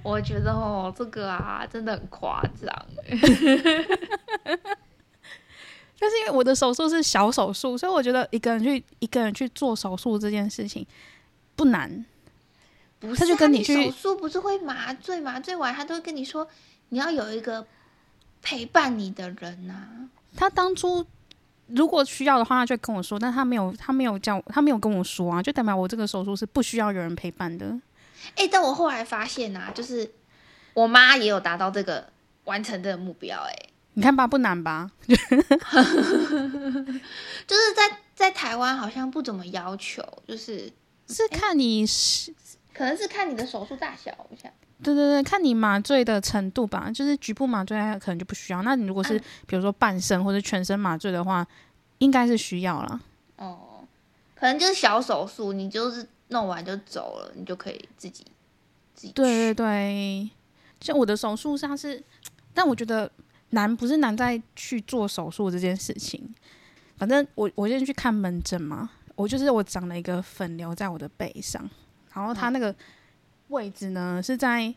[0.03, 2.85] 我觉得哦，这个啊，真的很夸张。
[5.97, 10.85] 但是因为我的手术是小手术，所以我觉得一个人去一个人去做手术这件事情
[11.55, 12.05] 不难。
[13.17, 15.19] 他就跟你去手术，不是会麻醉？
[15.19, 16.47] 麻醉完，他都会跟你说
[16.89, 17.65] 你要有一个
[18.41, 20.07] 陪伴你的人呐。
[20.35, 21.05] 他当初
[21.68, 27.76] 如果需要的话，他就跟我说，但他没有，他没有叫，他没有跟我说啊，就代表我这个手术是不需要有人陪伴的。
[28.36, 30.11] 哎，但我后来发现啊，就是
[30.74, 32.07] 我妈也有达到这个
[32.45, 33.38] 完成这个目标。
[33.38, 33.55] 哎，
[33.93, 34.91] 你看吧，不难吧？
[35.07, 35.16] 就
[37.55, 40.72] 是在在台湾好像不怎么要求，就是
[41.07, 42.34] 是看你是。
[42.74, 44.51] 可能是看你的手术大小，我想。
[44.84, 46.91] 对对对，看你麻醉的程度吧。
[46.93, 48.61] 就是局部麻醉可能就不需要。
[48.61, 49.17] 那你如果是
[49.47, 51.45] 比如说半身或者全身麻醉的话，
[51.99, 53.01] 应该是需要了。
[53.38, 53.86] 哦，
[54.36, 58.26] 可能就是小手术，你就是弄完就走了，你就可以自己
[58.93, 59.13] 自己。
[59.13, 60.30] 对对对，
[60.82, 62.03] 像我的手术上是，
[62.53, 63.09] 但我觉得
[63.51, 66.34] 难不是难在去做手术这件事情。
[66.97, 71.69] 反正我我先去看门诊嘛，我就是我长了一个粉瘤在我的背上。
[72.13, 72.73] 然后他那个
[73.49, 74.73] 位置呢，是在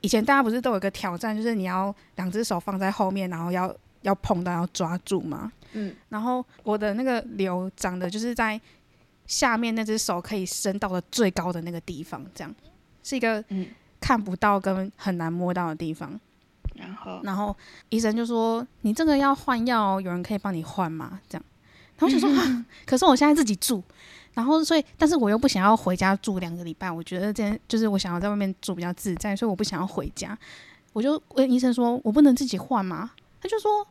[0.00, 5.52] 以前大家不是都有一个挑战，就是你要两只手放在后面，然后要要碰到要抓住嘛。
[5.72, 5.94] 嗯。
[6.08, 8.60] 然后我的那个瘤长的就是在
[9.26, 12.54] 下面那只手可以伸到的最高的那个地方，这样
[13.02, 13.44] 是一个
[14.00, 16.18] 看不到跟很难摸到的地方。
[16.74, 17.56] 然后，然后
[17.88, 21.44] 医生就说：“你这个要换药，有人可以帮你换吗？”这样。
[21.98, 22.30] 然后我想说
[22.86, 23.82] ：“可是我现在自己住。”
[24.38, 30.38] 然后，所以，但是我又不想要回家住两个礼拜，我觉得这样就是我想要在外面住比较自在，所以我不想要回家。
[30.92, 33.10] 我就问医生说：“我不能自己换吗？”
[33.42, 33.84] 他就说，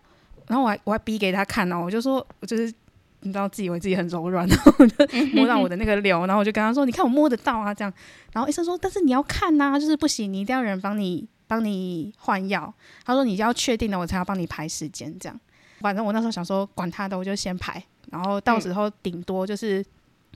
[0.47, 2.73] 然后我还我还逼给他看哦，我就说，我就是
[3.19, 4.95] 你知道自以为自己很柔软， 然后我就
[5.33, 7.91] 摸到我的那个瘤，然后我就跟他说：“你看我摸得到啊。”这样，
[8.31, 12.73] 然后医生说：“但是你要看呐，就是不行，你一定要人帮你帮你换药。”
[13.03, 15.37] 他说：“你要确定了，我才要帮你排时间。”这样，
[15.81, 19.85] 反正我那时候想说，管他的，我就先排，然后到时候顶多就是。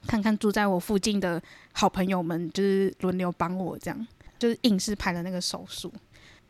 [0.07, 1.41] 看看住在我附近的
[1.73, 4.07] 好朋友们，就是轮流帮我这样，
[4.39, 5.91] 就是硬是排了那个手术。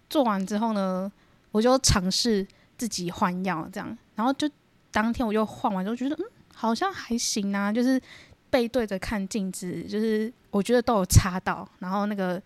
[0.10, 1.12] 做完之后呢，
[1.52, 2.46] 我就尝试
[2.78, 4.50] 自己换药这样，然后就
[4.90, 8.02] 当天我就换完之后觉得嗯好像还行啊，就是
[8.50, 12.42] 背对着看镜子，就是我觉得都有擦到，然后那个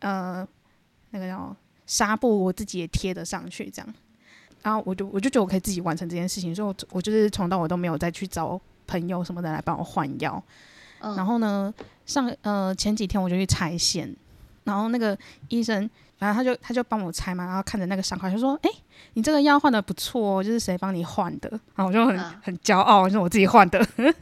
[0.00, 0.46] 呃
[1.10, 1.54] 那个叫
[1.86, 3.94] 纱布我自己也贴得上去这样，
[4.62, 8.60] 然后我就我就觉得我可以自己完成这件事情，所以我我就是从到我都没有再去找。
[8.88, 10.42] 朋友什么的来帮我换药，
[11.00, 11.72] 然后呢，
[12.06, 14.12] 上呃前几天我就去拆线，
[14.64, 15.16] 然后那个
[15.48, 18.70] 医生，然后他就他就帮我拆嘛，然后看着那个伤口就说：“哎，
[19.12, 23.78] 你这个药换的不错哦，就是谁帮你换的？”然后我就很很骄傲，是我自己换的，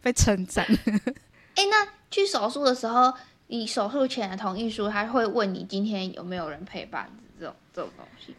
[0.00, 0.64] 被称赞。
[1.56, 3.12] 哎，那去手术的时候，
[3.48, 8.38] 你手术前的同意书，他会问你今天有没有人陪伴这种这种东西吗？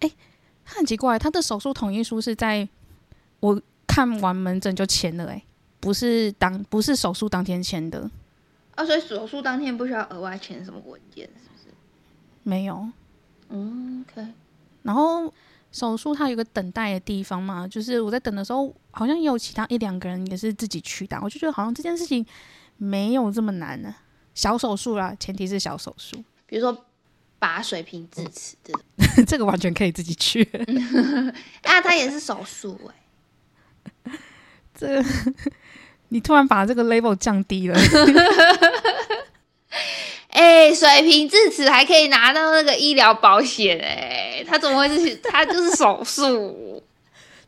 [0.00, 0.10] 哎。
[0.66, 2.68] 他很奇怪，他的手术同意书是在
[3.38, 5.40] 我看完门诊就签了，哎，
[5.78, 8.10] 不是当不是手术当天签的，
[8.74, 11.74] 啊，所以手术当天不需要额外签什么文件，是不是？
[12.42, 12.88] 没有，
[13.48, 14.26] 嗯，OK。
[14.82, 15.32] 然后
[15.70, 22.26] 手术它有个等待的地方嘛，就是我在等的时候，好像也有其他一两个人也是自己去的，我就觉得好像这件事情
[22.76, 23.94] 没有这么难呢，
[24.34, 26.84] 小手术啦，前提是小手术，比如说。
[27.38, 28.72] 拔水平智齿的，
[29.26, 30.42] 这个完全可以自己去。
[31.62, 32.94] 啊，他也是手术哎。
[34.78, 35.02] 这，
[36.08, 37.78] 你突然把这个 level 降低了。
[40.28, 45.16] 哎，水平智齿还可以拿到那个医疗保险哎，他怎么会是？
[45.16, 46.82] 他就是手术。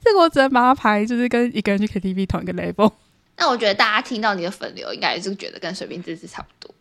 [0.02, 2.92] 这个我只能把它排，就是跟一个人去 KTV 同一个 level。
[3.36, 6.74] 那我觉得大家听到你的粉流，应该也是觉得跟水平智齿差不多。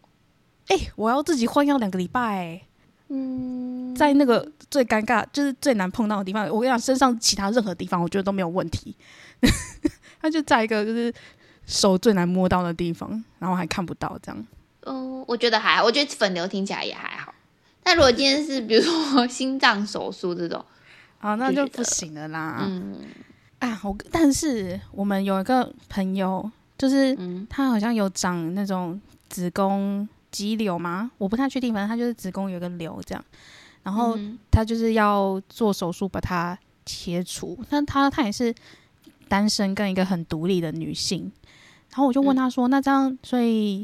[0.68, 2.62] 哎，我要自己换药两个礼拜。
[3.10, 8.94] 嗯，在那个最尴尬，就是最难碰到的地方，我跟你讲，身上其他任何地方，我觉得都没有问题。
[10.20, 11.14] 他就在一个就是
[11.66, 14.46] 手最难摸到的地方，然后还看不到这样。
[14.86, 17.34] 嗯，我觉得还好，我觉得粉瘤听起来也还好。
[17.82, 20.64] 但如果今天是比如说心脏手术这种，
[21.20, 22.58] 啊， 那就不行了啦。
[22.68, 22.98] 嗯，
[23.60, 27.18] 啊，我但是我们有一个朋友，就是
[27.50, 29.00] 他好像有长那种
[29.30, 30.08] 子宫。
[30.38, 31.10] 肌瘤吗？
[31.18, 33.26] 我不太确定，反正他就是子宫有个瘤这样，
[33.82, 34.16] 然后
[34.52, 37.58] 他就是要做手术把它切除。
[37.72, 38.54] 但他他也是
[39.28, 41.32] 单身，跟一个很独立的女性。
[41.90, 43.80] 然后我就问他说：“那这样，所以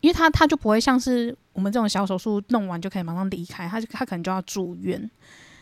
[0.00, 4.98] 因为他他就不会像是我们这种小手术弄完就可以马上离开，他就他可能就要住院，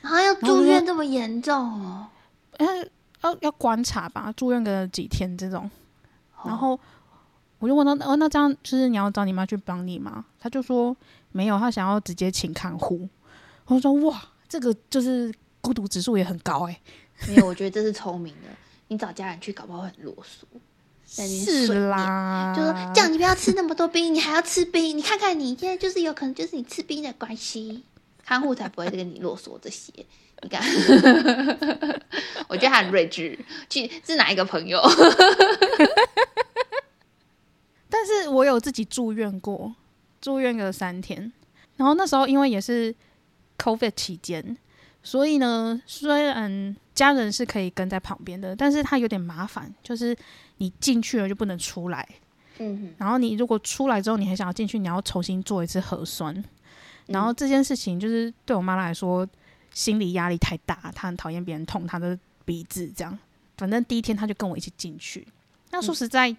[0.03, 2.07] 然后要住院这么严重哦，
[2.61, 2.67] 要
[3.23, 5.69] 要要观察吧，住院个几天这种。
[6.45, 6.79] 然后
[7.59, 10.25] 我就问他，哦，那这样就是你要找你妈去帮你吗？
[10.39, 10.97] 他就说
[11.33, 13.09] 没有，他想要直接请看护。
[13.67, 16.81] 我说哇，这个就是孤独指数也很高哎。
[17.29, 18.49] 没有，我觉得这是聪明的。
[18.89, 20.45] 你找家人去，搞不好很啰嗦。
[21.09, 24.99] 是啦，就说叫你不要吃那么多冰，你还要吃冰。
[24.99, 27.85] 你看看你现在就是有可能就是你吃冰的关系，
[28.25, 29.93] 看护才不会跟你啰嗦这些。
[30.43, 30.61] 你看，
[32.49, 33.39] 我觉得他很睿智。
[33.71, 34.81] 去是哪一个朋友？
[38.57, 39.75] 我有自己住院过，
[40.19, 41.31] 住院个三天。
[41.77, 42.95] 然后那时候因为也是
[43.59, 44.57] COVID 期间，
[45.03, 50.17] 所以呢，虽然家人是可以跟在旁边的，但是他有点麻烦，就是
[50.57, 52.09] 你进去了就不能出来。
[52.59, 56.43] 嗯，然后你如果出来之后，你还想要进去，你要重新做一次核酸。
[57.09, 59.29] 然后这件事情就是对我妈来说，
[59.71, 63.19] 心理压力太大，她很讨厌别人捅她的鼻子，这样。
[63.59, 65.29] 反正第一天她就跟我一起进去。
[65.71, 66.35] 那说实在。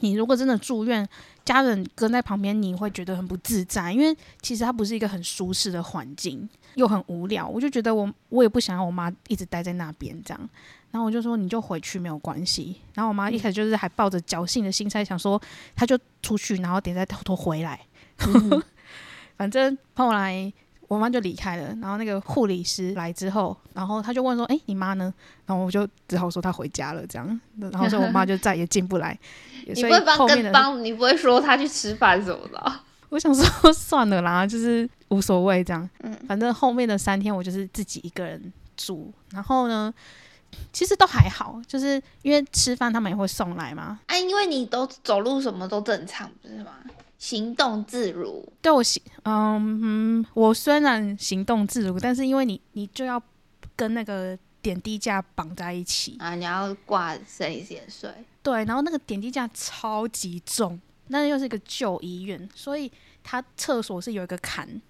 [0.00, 1.06] 你如果真的住院，
[1.44, 7.46] 家人跟在旁边，你会觉得很不自在，因为其实它不是一个很舒适的环境，又很无聊。
[7.46, 10.50] 我就觉得我我也不想要我妈一直待在那边这样，
[10.90, 12.76] 然后我就说你就回去没有关系。
[12.94, 15.40] 然后我妈一开始就是还抱着侥幸的心态想说，
[15.74, 17.80] 她就出去，然后等再偷偷回来。
[19.36, 20.52] 反正后来。
[20.88, 25.12] 我妈就离开了，然后那个护理师来之后，然后他就问说：“哎，你妈呢？”
[25.44, 27.40] 然后我就只好说她回家了，这样。
[27.58, 29.16] 然后说我妈就再也进不来。
[29.66, 30.82] 你不会帮跟帮？
[30.82, 32.80] 你不会说她去吃饭什么的？
[33.10, 35.88] 我想说算了啦， 就是无所谓这样。
[36.00, 39.12] 嗯，反正后面的三天我就是自己一个人住。
[39.32, 39.92] 然后呢，
[40.72, 44.00] 其实都还好，就是因为吃饭他们也会送来嘛。
[44.06, 46.72] 哎，因为你都走路什么都正常，不是吗？
[47.18, 53.20] 行动自如，对我行，嗯，我虽然行动自如，但是因为你，你就要
[53.74, 56.16] 跟那个点滴架绑在一起。
[56.20, 58.08] 啊，你要挂生理盐水，
[58.40, 62.90] 对，然后那个点滴架超级重，那又是一个旧医院，所以
[63.24, 64.80] 它厕所是有一个坎，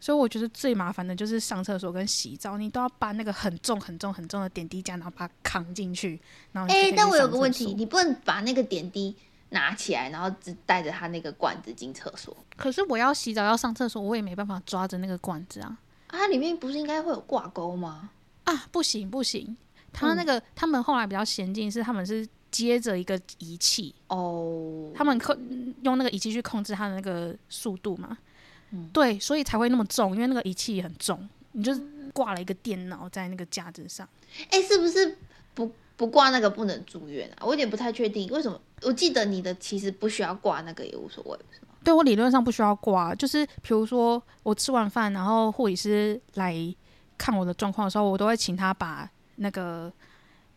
[0.00, 6.18] 所以我觉得最麻烦的就是上厕所跟洗澡，你都要搬那个很重很重很重的点滴架，然后把它扛进去，
[6.52, 9.14] 然后哎，但我有个问题，你不能把那个点滴。
[9.54, 12.36] 拿起来，然后只带着他那个管子进厕所。
[12.56, 15.78] 可是我要洗澡要上厕所，我也没办法抓着那个管子啊。
[16.08, 18.10] 它里面不是应该会有挂钩吗？
[18.44, 19.56] 啊，不行不行，
[19.92, 25.36] 他那个他们后来比较先进，是他们是接着一个仪器哦，他们控
[25.82, 28.18] 用那个仪器去控制它的那个速度嘛。
[28.70, 31.72] 嗯，对，所以才会那么重，因为那个仪器很重，你就
[32.12, 34.08] 挂了一个电脑在那个架子上。
[34.50, 35.16] 哎，是不是
[35.54, 35.72] 不？
[35.96, 38.60] 不挂那个不能住院啊，我有点不太确定为什么。
[38.82, 41.68] 我记得你的其实不需要挂那个也无所谓，是吗？
[41.82, 46.54] 对我理论上不需要挂，就是比如说我吃完饭，然后护理师来
[47.16, 49.90] 看我的状况的时候，我都会请他把那个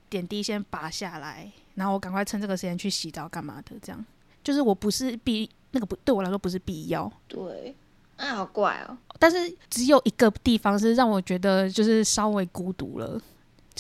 [0.10, 4.06] 点滴先拔下来，然后我赶快趁这个时间去洗澡干嘛的，这样
[4.44, 7.12] 就是我不是必那个不对我来说不是必要。
[7.28, 7.76] 对，
[8.18, 8.98] 哎，好怪哦。
[9.20, 13.22] 但是只有一个地方是让我觉得就是稍微孤独了。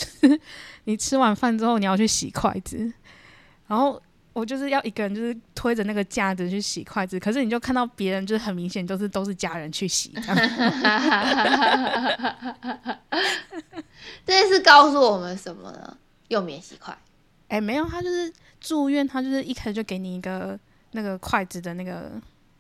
[0.86, 2.78] 你吃完饭之后，你要去洗筷子，
[3.68, 4.02] 然后
[4.34, 7.20] 我就是要一个人，就是推着那个架子去洗筷子。
[7.20, 10.12] 可是你就看到别人，就是很明显都是都是家人去洗。
[14.26, 15.98] 这是告诉我们什么呢？
[16.30, 16.98] 用免洗筷？
[17.48, 20.60] 哎，没有，他就是住院，他就是一开始就给你一个
[20.92, 22.12] 那个筷子的那个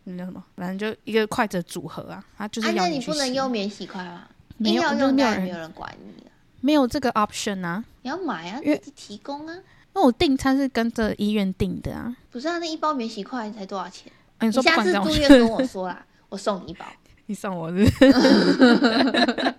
[0.05, 4.27] 那什么，反正就一个筷子组合啊，他就是要你不能用免洗筷吗？
[4.57, 6.13] 没有，用掉也没有人管你。
[6.61, 7.83] 没有这个 option 啊！
[8.01, 9.55] 你要买啊，自己提供啊。
[9.93, 12.15] 那我订餐是跟着医院订的啊。
[12.31, 14.11] 不是啊，那一包免洗筷才多少钱？
[14.39, 16.85] 你下次住院跟我说啦， 我送你一包。
[17.25, 17.83] 你送我是？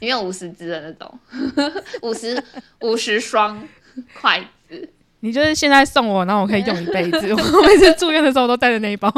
[0.00, 1.18] 你有五十支的那种，
[2.02, 2.42] 五十
[2.80, 3.62] 五十双
[4.20, 4.90] 筷子。
[5.20, 7.32] 你就是现在送我，然后我可以用一辈子。
[7.32, 9.12] 我每次住院的时候都带着那一包。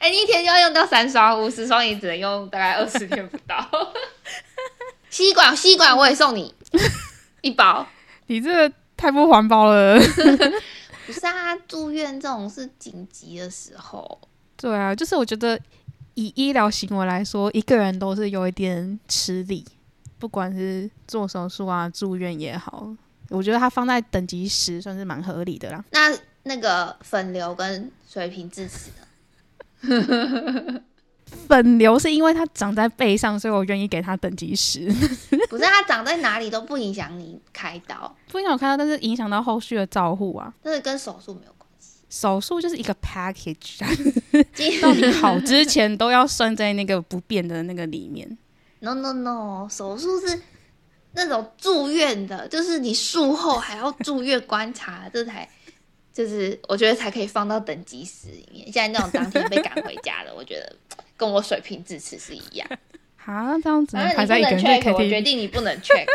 [0.00, 3.56] 哎，你一天就要用到三双，五十双也只能用大概二十天不到。
[5.18, 6.54] 吸管，吸管，我也送你
[7.42, 7.84] 一包。
[8.28, 9.98] 你这太不环保了。
[11.06, 14.20] 不是啊，住院这种是紧急的时候。
[14.56, 15.58] 对啊，就是我觉得
[16.14, 19.66] 以医疗行为来说，一个人都是有一点吃力，
[20.20, 22.88] 不管是做手术啊、住院也好，
[23.28, 25.84] 我觉得它放在等级十算是蛮合理的啦。
[25.90, 28.92] 那那个粉瘤跟水平智齿
[31.48, 34.86] 粉瘤是因为它长在背上，所以我愿意给它等级十。
[35.48, 40.52] 不是它长在哪里都不影响你开刀，不影响开刀，但是影响到后续的照护啊。
[40.62, 41.98] 但是跟手术没有关系。
[42.10, 43.88] 手术就是一个 package，啊
[44.82, 48.38] 到你好之前都要算在那个不变的那个里面。
[48.80, 50.40] No No No，手术是
[51.12, 55.48] 那种住院的，就是你术后还要住院观察，这才
[56.12, 58.64] 就是我觉得才可以放到等级十里面。
[58.72, 60.76] 现在那种当天被赶回家的，我觉得
[61.18, 62.66] 跟我水平智齿是一样。
[63.26, 65.20] 啊，这样子你不 check，我决。
[65.20, 66.06] 定你不能 check。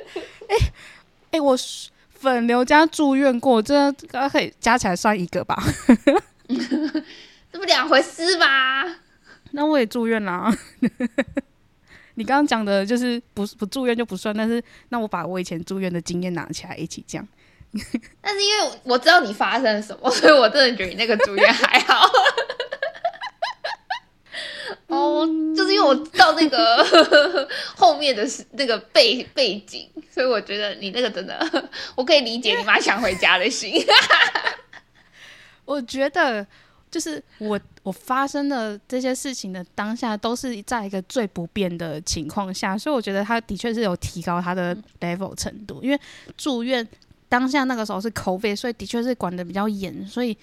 [1.30, 1.56] 哎、我
[2.10, 5.56] 粉刘家住院过，这个可以加起来算一个吧？
[7.50, 8.84] 这不两回事吧？
[9.52, 10.54] 那我也住院啦。
[12.16, 17.26] 你刚刚讲的就是不不住院就不算，但是那我把我以前住院的经验拿起来一起讲。
[18.20, 22.06] 但是因为我知道你发生了什么，所以我真的觉得你那个住院还好。
[24.88, 33.74] 哦，就是因为我知道那个 后面的是那个背背景，所以我觉得你那个真的，我可以理解你妈想回家的心。
[35.64, 36.46] 我觉得
[36.90, 45.80] 就是我我发生的这些事情的当下，都是在一个最不变的情况下，所以我觉得他的确是有提高他的 level 程度。
[45.82, 46.00] 因为
[46.36, 46.86] 住院
[47.28, 50.36] 当下那个时候是 COVID，所以的确是管的比较严，所以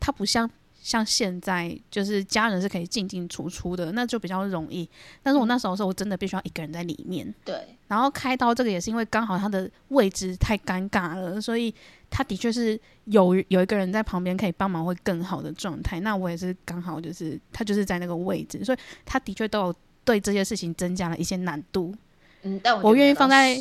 [0.00, 0.50] 他不像。
[0.84, 4.86] 像现在就是家人是可以进进出出的，那就比较容易。
[5.22, 11.74] 但是我那时候时候我真的必须要一个人在里面，对，然后开刀这个也是因为刚好他的位置太尴尬了，所以
[12.10, 16.00] 他的确是有有一个人在旁边可以帮忙会更好的状态。
[16.00, 19.74] 那我也是刚好就是他就是在那个位置，所以他的确都有
[20.04, 21.94] 对这些事情增加了一些难度。
[22.42, 23.56] 嗯，但我我愿意放在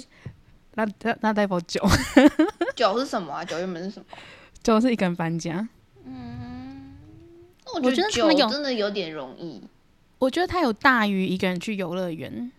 [0.74, 1.82] 那那那代表九
[2.76, 3.45] 九是什么啊？
[3.45, 4.05] 九原本是什么？
[4.61, 5.65] 九是一个人搬家，
[6.03, 6.11] 我
[7.82, 9.61] 我觉得他酒真的有点容易，
[10.19, 12.51] 我觉得他有大于一个人去游乐园，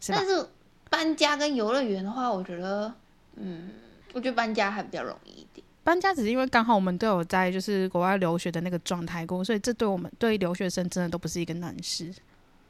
[0.00, 0.24] 是但？
[0.26, 0.46] 是
[0.90, 2.92] 搬家跟游乐园的话，我觉得，
[3.36, 3.70] 嗯，
[4.14, 5.64] 我觉得搬家还比较容易一点。
[5.84, 12.12] 搬家只是因为刚好我们都有在就是国外留学的那个状态过，所以这对我们对留学生真的都不是一个难事。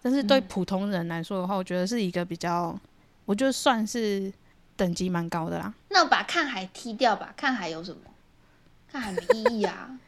[0.02, 2.78] 但是对嗯普通人来说的话，我觉得是一个比较，
[3.24, 4.32] 我觉得算是
[4.76, 5.74] 等级蛮高的啦。
[5.88, 7.98] 那我把看海踢掉吧，看海有什么？
[8.90, 9.98] 看海没意义啊。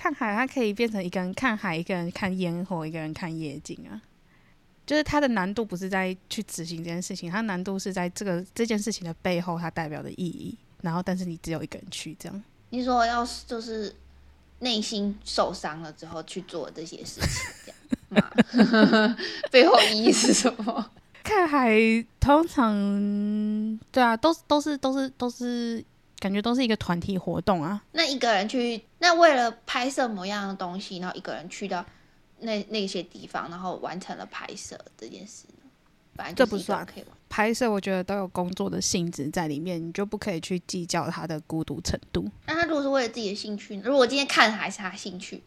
[0.00, 4.00] 看海，它可以变成一个人看海，一个人看烟火，一个人看夜景啊。
[4.86, 10.56] 就是它的难度不是在去执行这件事情，它难度是在这个这件事情的背后它代表的意义。
[10.80, 13.94] 然后，但是你只有一个人去，这样你说要是就是
[14.60, 17.30] 内心受伤了之后去做这些事情，
[17.66, 19.16] 这样吗？
[19.52, 20.90] 背后意义是什么？
[21.22, 21.70] 看海
[22.18, 25.84] 通常对啊，都都是都是都是
[26.20, 27.82] 感觉都是一个团体活动啊。
[27.92, 31.84] 那一个人去，那为了拍摄某样的东西，然后一个人去到
[32.38, 35.46] 那那些地方，然后完成了拍摄这件事？
[36.14, 37.16] 反正这不算可以玩。
[37.30, 42.28] 拍摄我觉得都有工作的性质在里面，你就不可以去计较他的孤独程度。
[42.46, 45.42] 那他如果是为了自己的兴趣呢，如果今天看海是他兴趣，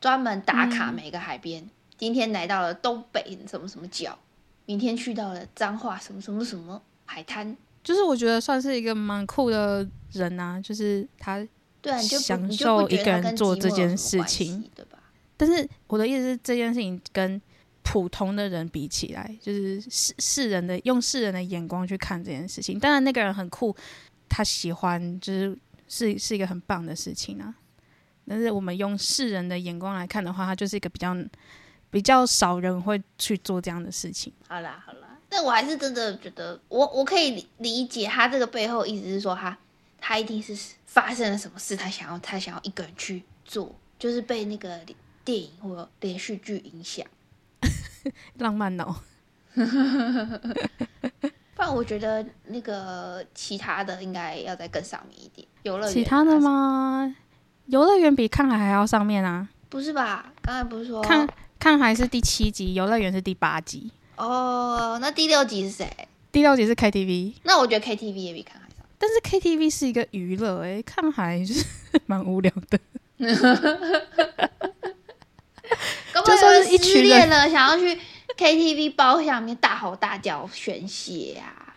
[0.00, 4.16] 专门打卡每个海边，今天来到了东北什么什么角，
[4.64, 11.46] 明天去到了彰化什么什么什么海滩，就是我觉得算是一个蛮酷的人啊，就是他。
[11.82, 14.98] 对啊，你就不享受一个人觉得他跟做这件寂寞有什么关事情系，对吧？
[15.38, 17.40] 但是我的意思是，这件事情跟
[17.82, 22.78] 普通的人比起来，就是世世人的用世人的眼光去看这件事情。
[22.78, 23.74] 当然，那个人很酷，
[24.28, 25.58] 他喜欢，就是
[25.88, 27.54] 是是一个很棒的事情啊。
[28.28, 31.16] 但是我们用世人的眼光来看的话，他就是一个比较
[31.90, 34.30] 比较少人会去做这样的事情。
[34.46, 34.99] 好啦好啦，
[35.30, 39.56] 但我还是真的觉得，我我可以理理解他这个背后意思是说他
[40.00, 40.54] 他一定是
[40.86, 44.78] 发生了什么事，他想要他想要一个人去做，就是被那个
[45.24, 47.06] 电影或连续剧影响。
[48.38, 48.96] 浪漫哦，
[51.54, 55.46] 不然我觉得那个其他的应该要再更上面一点。
[55.62, 56.40] 游乐园其他的啊？
[56.40, 57.16] 吗？
[57.66, 59.48] 游乐园比看海还要上面啊！
[59.68, 60.32] 不是吧？
[60.42, 61.28] 刚才不是说看
[61.58, 64.98] 看海是第七集，游乐园是第八集，哦？
[65.00, 66.08] 那第六集是谁？
[66.32, 67.34] 第六集是 KTV。
[67.42, 68.84] 那我觉得 KTV 也比看海少。
[68.98, 71.64] 但是 KTV 是一个娱乐，哎，看海就是
[72.06, 72.78] 蛮无聊的。
[76.12, 77.98] 搞不就算好有人是一群人失恋了，想要去
[78.36, 81.74] KTV 包厢里面大吼大叫宣泄啊，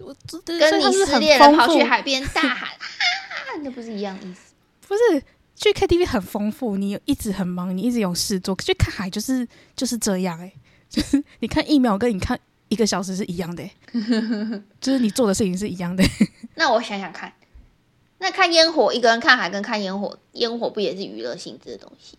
[0.00, 0.14] 我
[0.44, 4.54] 跟你失恋了跑去海边大喊啊，那不是一样意思？
[4.88, 5.22] 不是
[5.54, 8.54] 去 KTV 很丰富，你有一直很忙，你一直有事做。
[8.56, 10.52] 去看海就是就是这样，哎，
[10.88, 13.62] 就是你看一秒跟你看一个小时是一样的，
[13.92, 16.04] 哎就是你做的事情是一样的。
[16.56, 17.32] 那我想想看，
[18.18, 22.18] 那看烟火，一个人看海跟看烟火，烟火不也是娱乐性质的东西？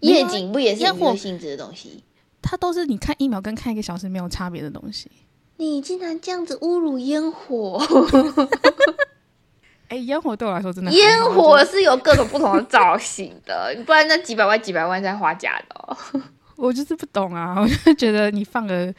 [0.00, 2.02] 夜景不也是娱乐性质的东西？
[2.42, 5.10] 它都是你看一秒跟看一个小时没有差别的东西。
[5.56, 7.80] 你竟然这样子侮辱烟火！
[9.88, 15.96] 哎，烟火对我来说真的烟火是有各种不同的造型的，不然那几百万几百万在花假的、哦。
[16.56, 18.92] 我就是不懂啊， 我就觉得你放个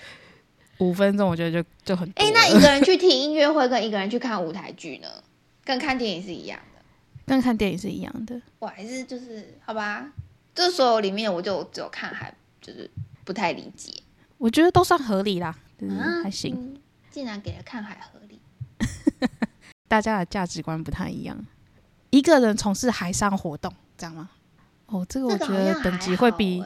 [0.80, 2.32] 五分钟，我觉得就就很哎、了。
[2.34, 5.08] 那一个人去 听音乐会跟一个人去看舞台剧呢，
[5.64, 6.82] 跟看电影是一样的。
[7.26, 8.40] 跟看电影是一样的。
[8.60, 10.12] 我还是就是好吧，
[10.54, 12.90] 这所有里面我就只有看还就是
[13.24, 13.92] 不太理解，
[14.38, 16.56] 我觉得都算合理啦，就是啊还行。
[16.56, 16.82] 嗯
[17.12, 18.38] 竟然给了看海合理。
[19.88, 21.46] 大家的价值观不太一样。
[22.10, 24.30] 一个人从事海上活动，这样吗？
[24.88, 26.62] 哦，这个我觉得等级会比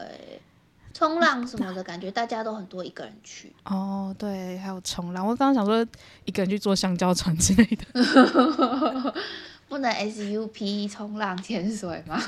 [1.00, 3.50] 冲浪什么的感觉，大家都很多一个人去。
[3.64, 5.26] 哦，对，还有冲浪。
[5.26, 5.82] 我刚刚想说
[6.26, 9.14] 一个人去坐香蕉船之类的。
[9.66, 12.20] 不能 SUP 冲浪潜水吗？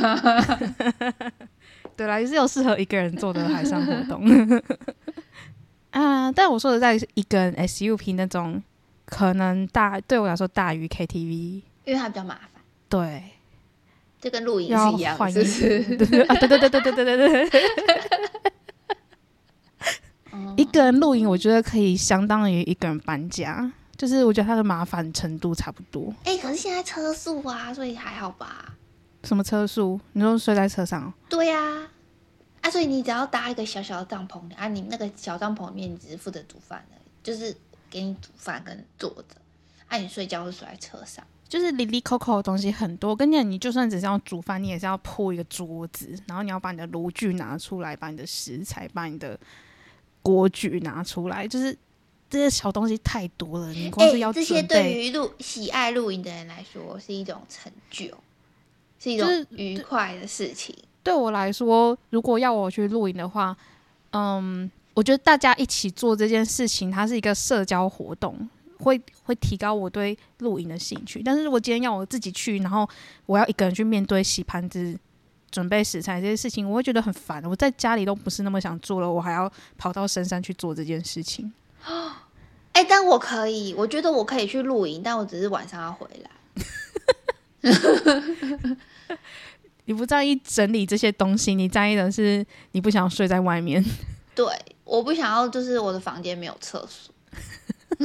[1.94, 4.24] 对啦，也是有适合一个人做的海上活动。
[5.90, 8.62] 啊，但我说的在一个人 SUP 那种，
[9.04, 11.60] 可能大对我来说大于 KTV。
[11.84, 13.22] 因为它比较麻烦，对，
[14.18, 16.22] 就跟露营是一样，是不是？
[16.28, 17.62] 啊，对对对对对对对对。
[20.52, 26.12] 嗯一个人露营，我觉得可以相当于一个人搬家，就是我觉得它的麻烦程度差不多。
[26.24, 28.74] 哎、可是现在车速啊，所以还好吧？
[29.24, 30.00] 什么车速？
[30.12, 31.12] 你说睡在车上哦？
[31.28, 31.88] 对呀、
[32.60, 37.56] 啊，所以你只要搭一个小小的帐篷啊，你那个小帐篷里面，你只是负责煮饭的，就是
[37.88, 39.36] 给你煮饭跟坐着，
[39.88, 41.24] 啊，你睡觉是睡在车上。
[41.48, 43.10] 就是里里扣扣的东西很多。
[43.10, 49.38] 我跟你讲，你就算只是要煮饭，你也是要铺一个桌子，然后你要把你的炉具拿出来，把你的食材、把你的
[50.22, 51.76] 锅具拿出来，就是
[52.30, 53.72] 这些小东西太多了。
[53.72, 58.06] 你光是要哎这些，对于露喜爱露营的人来说是一种成就，
[58.98, 60.74] 是一种愉快的事情。
[61.02, 63.56] 对我来说，如果要我去露营的话，
[64.12, 68.48] 嗯，我觉得大家一起做这件事情，它是一个社交活动，
[68.78, 71.20] 会会提高我对露营的兴趣。
[71.24, 72.88] 但是如果今天要我自己去，然后
[73.26, 74.96] 我要一个人去面对洗盘子、
[75.52, 77.44] 准备食材这些事情，我会觉得很烦。
[77.44, 79.48] 我在家里都不是那么想做了，我还要
[79.78, 81.52] 跑到深山去做这件事情。
[82.72, 86.30] 哎、但我可以，我觉得我可以去露营，但我只是晚上要回来。
[89.84, 93.84] 你不在意整理这些东西，你在意的是你不想睡在外面。
[94.34, 94.46] 对，
[94.84, 97.14] 我不想要，就是我的房间没有厕所，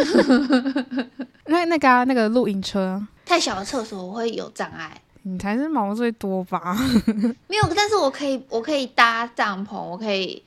[1.46, 5.02] 那那个、啊、那个露营车，太小的厕所我会有障碍。
[5.28, 6.76] 你才是毛最多吧？
[7.48, 10.42] 没有，但是我可以，我可以搭帐篷，我可以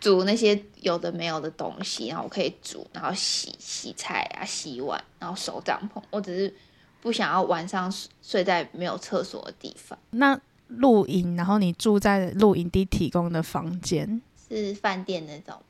[0.00, 6.02] 煮那些有的没有的东西，然后我可以煮，然后洗洗菜啊、洗碗，然后收帐篷。
[6.10, 6.54] 我只是
[7.00, 10.38] 不想要晚上睡睡在没有厕所的地方，那
[10.68, 15.60] 露营，然后你住在露营地提供的房间，是饭店那种，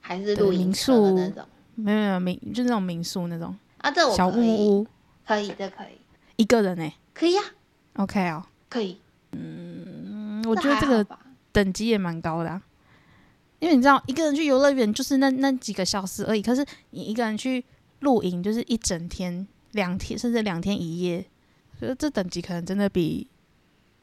[0.00, 1.44] 还是民露营宿那种
[1.74, 3.90] 没有没有民，就是那种民宿那种啊？
[3.90, 4.86] 这我小可以，木屋，
[5.26, 5.98] 可以，这可以，
[6.36, 7.42] 一个人呢、可以呀、
[7.98, 8.98] OK 哦，可以。
[9.32, 11.06] 嗯，我觉得这个
[11.52, 12.62] 等级也蛮高的、啊，
[13.58, 17.64] 因为你知道，一个人去游乐园就是那那几个小时而已，可是你一个人去
[18.00, 21.24] 露营就是一整天、两天，甚至两天一夜，
[21.78, 23.26] 所以这等级可能真的比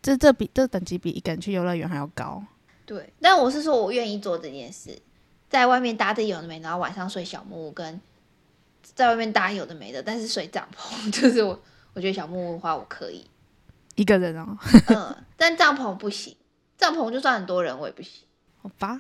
[0.02, 2.44] 这这比这等级比一个人去游乐园还要高。
[2.86, 4.96] 对，但我是说我愿意做这件事，
[5.50, 8.00] 在外面搭的有的没的，然后晚上睡小木屋，跟
[8.84, 11.60] 在外面搭有的没的，但是睡帐篷， 就是我
[11.94, 13.26] 我觉得小木屋的话我可以，
[13.96, 16.36] 一个人哦，嗯，但帐篷不行，
[16.78, 18.24] 帐篷就算很多人我也不行。
[18.62, 19.00] 好吧，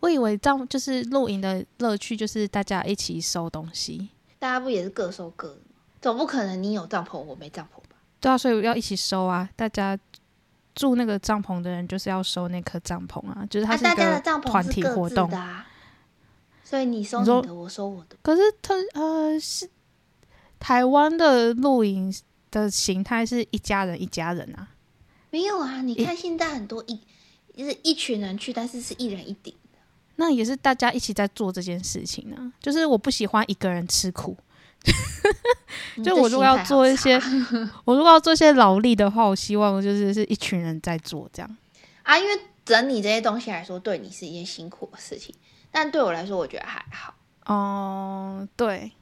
[0.00, 4.08] 我以为这样就是露营的乐趣就是大家一起收东西。
[4.38, 5.60] 大家不也是各收各的吗？
[6.00, 7.96] 总不可能你有帐篷我没帐篷吧？
[8.20, 9.48] 对啊，所以要一起收啊！
[9.56, 9.98] 大家
[10.74, 15.28] 住那个帐篷的人就是要收那颗帐篷啊，就是它啊，是一大家的个团体活动。
[15.28, 15.66] 的啊，
[16.64, 18.16] 所以你收你的，我收我的。
[18.22, 19.68] 可是他呃是
[20.58, 22.14] 台湾的露营
[22.50, 24.68] 的形态是一家人一家人啊，
[25.30, 27.00] 没有啊，你看现在很多一
[27.56, 29.54] 就是一群人去，但是是一人一顶。
[30.16, 32.52] 那也是大家一起在做这件事情啊。
[32.60, 34.36] 就是我不喜欢一个人吃苦，
[36.04, 37.14] 就我如果要做一些
[37.84, 41.56] 我如果要做一些劳力的话，我希望就是是一群人在做这样。
[42.02, 45.34] 啊，因为整理这些东西来说，对你是一件辛苦的事情，
[45.70, 47.14] 但对我来说，我觉得还好。
[47.46, 48.92] 哦，对对，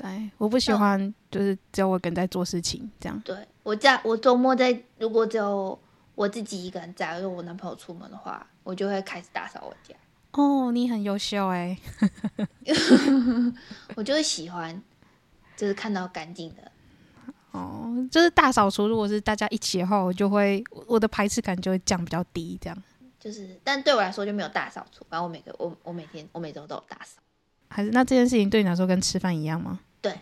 [0.00, 3.20] 对，我不喜欢就是只有我一个人在做事情这样。
[3.24, 5.78] 对我在我周末在，如果只有
[6.14, 9.94] 我自己一个人在，如果我男朋友出门的话，我就会开始打扫我家。
[10.32, 11.78] 哦，你很优秀哎
[13.94, 14.82] 我就是喜欢，
[15.56, 16.72] 就是看到干净的。
[17.50, 22.82] 哦，就是大扫除，如果是大家一起的话，我就会我的排斥感就会降比较低，这样。
[23.20, 25.06] 就是，但对我来说就没有大扫除。
[25.08, 27.21] 反正我每个我我每天我每周都有打扫。
[27.72, 29.80] 还是那这件事情对你来说跟吃饭一样吗？
[30.00, 30.14] 对。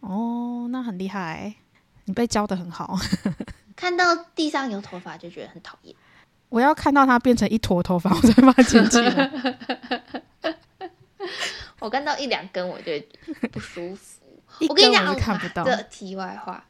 [0.00, 1.54] 哦，那很厉害，
[2.06, 2.98] 你被教的很好。
[3.76, 5.94] 看到地上有头发就觉得很讨厌。
[6.48, 9.30] 我要看到它变成一坨头发， 我才把它捡起来。
[11.78, 12.92] 我看到一两根，我就
[13.52, 14.20] 不舒服。
[14.68, 15.64] 我跟你讲，看不到。
[15.64, 16.62] 的题外话，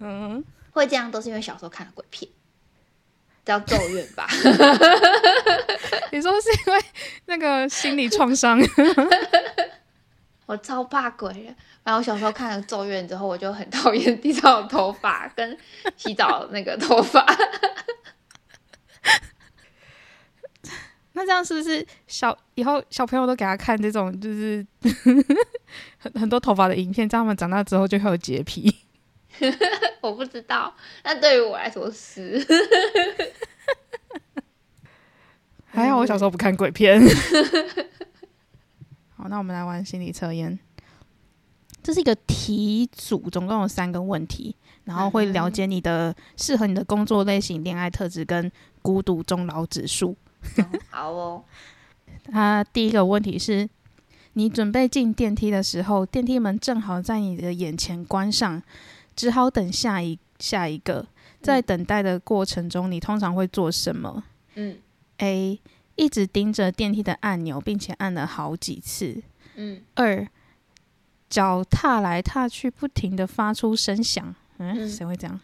[0.00, 2.28] 嗯，会这样都是因为小时候看的鬼片，
[3.46, 4.26] 叫《咒怨》吧？
[6.10, 6.84] 你说是因为
[7.26, 8.60] 那个心理创伤？
[10.46, 11.54] 我超怕鬼的。
[11.84, 15.56] 然后我小时候看了《咒怨》之后，我就很讨厌地上有头发跟
[15.96, 17.24] 洗澡那个头发。
[21.12, 24.66] 那这样是不是小以后小朋友都给他看这种就是
[25.96, 28.74] 很很多头发的影片，这样他们长大之后就会有洁癖？
[30.00, 30.74] 我不知道，
[31.04, 32.44] 那对于我来说是。
[35.66, 37.00] 还好我小时候不看鬼片。
[39.16, 40.58] 好，那我们来玩心理测验。
[41.82, 48.50] 这是一个题组，总共有三个问题，然后会了解你的适合你的工作类型、恋爱特质跟
[48.82, 50.16] 孤独终老指数。
[50.90, 51.44] 好哦。
[52.32, 53.68] 他第一个问题是：
[54.32, 58.60] 你准备进电梯的时候，电梯门正好在你的眼前关上，
[59.16, 61.06] 只好等下一下一个。
[61.42, 64.24] 在等待的过程中，你通常会做什么？
[64.54, 64.78] 嗯
[65.18, 65.60] ，A
[65.94, 69.22] 一直盯着电梯的按钮，并且按了好几次。
[69.54, 70.26] 嗯二
[71.30, 74.34] 脚踏来踏去，不停的发出声响。
[74.58, 75.38] 嗯，嗯谁会这样？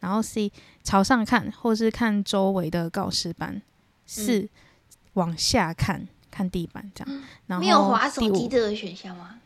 [0.00, 0.52] 然后 C
[0.84, 3.60] 朝上看，或是看周围的告示板。
[4.06, 4.48] 四、
[5.14, 7.22] 往下看，看地板这样。
[7.46, 9.40] 然后没有滑手机这个选项吗？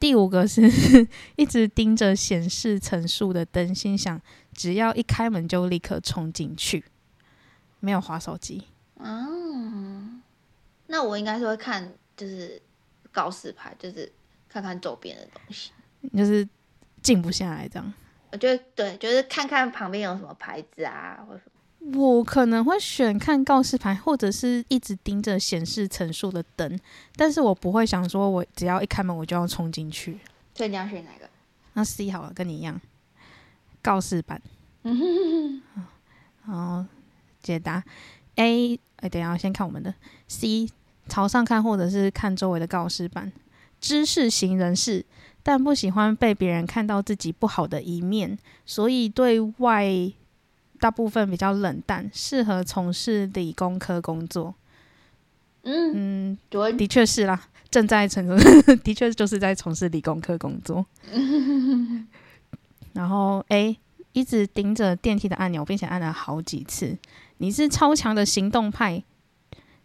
[0.00, 0.62] 第五个是
[1.36, 4.20] 一直盯着显示层数的灯，心想
[4.52, 6.84] 只要一开门就立刻冲进去。
[7.80, 8.64] 没有划手机，
[8.96, 10.20] 嗯，
[10.88, 12.60] 那我应该是会看，就是
[13.12, 14.10] 告示牌，就是
[14.48, 15.70] 看看周边的东西。
[16.16, 16.48] 就是
[17.00, 17.94] 静不下来这样。
[18.32, 21.57] 我觉得对，就是看看旁边有什么牌子啊，或者什么。
[21.80, 26.78] 我可能会选看告示牌，或者是一直盯着显示层数的灯，
[27.16, 30.18] 但是我不会想说，我只要一开门我就要冲进去。
[30.54, 31.28] 所以你要选哪个？
[31.74, 32.80] 那 C 好了，跟你一样，
[33.80, 34.42] 告示板。
[36.46, 36.84] 然后
[37.42, 37.82] 解答
[38.36, 39.94] A，哎，等一下先看我们的
[40.26, 40.68] C，
[41.08, 43.32] 朝上看或者是看周围的告示板。
[43.80, 45.06] 知识型人士，
[45.42, 49.86] 但不喜欢被别人看到自己不好的一面，所以对外
[50.80, 54.54] 大部分比较冷淡，适合从事理工科工作。
[55.62, 58.24] 嗯，嗯，对，的确是啦，正在从
[58.82, 60.86] 的确就是在从事理工科工作。
[62.94, 63.78] 然后 A
[64.12, 66.96] 一直盯着电梯的按钮，并且按了好几次。
[67.38, 69.02] 你是超强的行动派，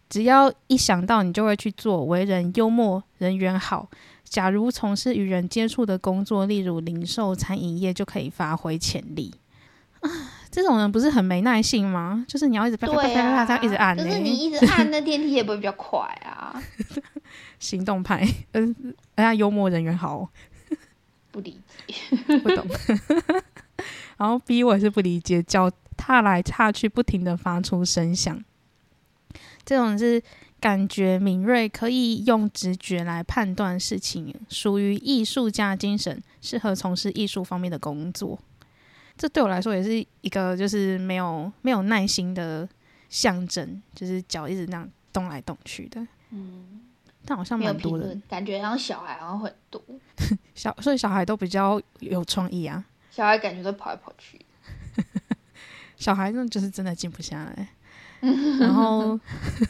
[0.08, 2.04] 只要一想到你就会去做。
[2.04, 3.88] 为人幽默，人缘好。
[4.24, 9.32] 假如从事与人接触的工作，例如零售、餐饮业，就可以发挥潜力。
[10.00, 10.10] 啊，
[10.54, 12.24] 这种人不是很没耐性吗？
[12.28, 16.62] 就是你要一直啪啪啪啪啪这样一直按、欸，可是你一直按，那电梯也不会比较快啊。
[17.58, 20.30] 行动派，嗯，人家幽默人缘好，
[21.32, 22.16] 不理解。
[22.38, 22.64] 不懂。
[24.16, 28.40] 然后 B 我也是不理解，脚踏来踏去，不停的发出声响。
[29.64, 30.22] 这种是
[30.60, 38.38] 感觉敏锐，可以用直觉来判断事情，属于艺术家精神，适合从事艺术方面的工作。
[39.16, 42.68] 这对我来说也是一个就是没有没有耐心的
[43.08, 46.06] 象征，就是脚一直那样动来动去的。
[46.30, 46.82] 嗯，
[47.24, 49.80] 但好像蛮多的，感觉好像小孩好像很多，
[50.54, 52.84] 小，所以小孩都比较有创意啊。
[53.10, 54.40] 小孩感觉都跑来跑去。
[55.96, 57.68] 小孩那就是真的静不下来。
[58.58, 59.18] 然后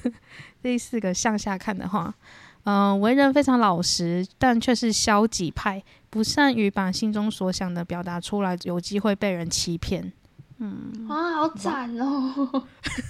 [0.62, 2.14] 第四个向下看的话，
[2.62, 5.82] 嗯、为人非常老实，但却是消极派，
[6.15, 10.12] 不善于把心中所想的表达出来，有机会被人欺骗。
[10.59, 12.65] 嗯啊，好惨哦！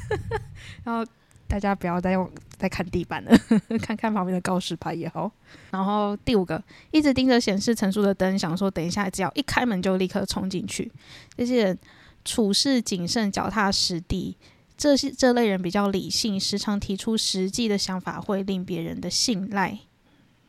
[0.85, 1.05] 然后
[1.47, 2.27] 大家不要再用
[2.57, 3.39] 再看地板了，
[3.83, 5.31] 看看旁边的告示牌也好。
[5.71, 10.91] 然后第五个，一直盯着显示层数的灯，想说等一下只要一开门就立刻冲进去。
[11.37, 11.79] 这些人
[12.25, 14.35] 处事谨慎、脚踏实地，
[14.79, 19.79] 这些这类人比较理性，时常提出实际的想法，会令别人的信赖。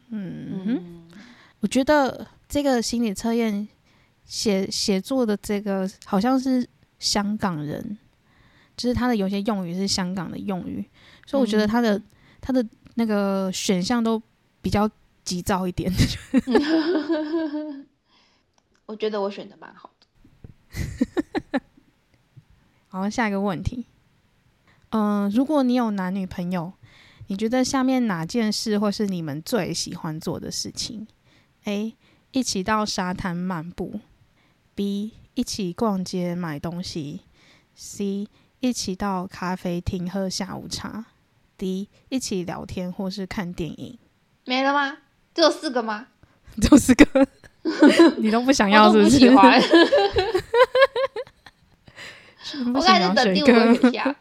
[0.07, 1.03] 嗯，嗯，
[1.59, 3.67] 我觉得这个心理测验
[4.23, 6.67] 写写作的这个好像是
[6.99, 7.97] 香港人，
[8.77, 10.83] 就是他的有些用语是香港的用语，
[11.25, 12.01] 所以我觉得他的、
[12.41, 12.65] 他的
[12.95, 14.21] 那个选项都
[14.61, 14.89] 比较
[15.23, 15.91] 急躁一点。
[18.85, 21.61] 我觉得我选的蛮好的。
[22.87, 23.87] 好，下一个问题，
[24.89, 26.71] 嗯、如果你有男女朋友，
[27.27, 31.07] 你觉得下面哪件事会是你们最喜欢做的事情
[31.65, 31.95] ？A.
[32.35, 34.01] 一起到沙滩漫步
[34.75, 37.21] B 一起逛街买东西
[37.75, 38.27] ，C
[38.59, 41.05] 一起到咖啡厅喝下午茶
[41.57, 43.97] ，D 一起聊天或是看电影。
[44.43, 44.97] 没了吗？
[45.33, 46.07] 只有四个吗？
[46.61, 47.25] 就是个
[48.19, 49.17] 你都不想要，是不是？
[49.17, 49.61] 喜欢。
[52.73, 54.15] 我刚才想要选一在等第五个个选项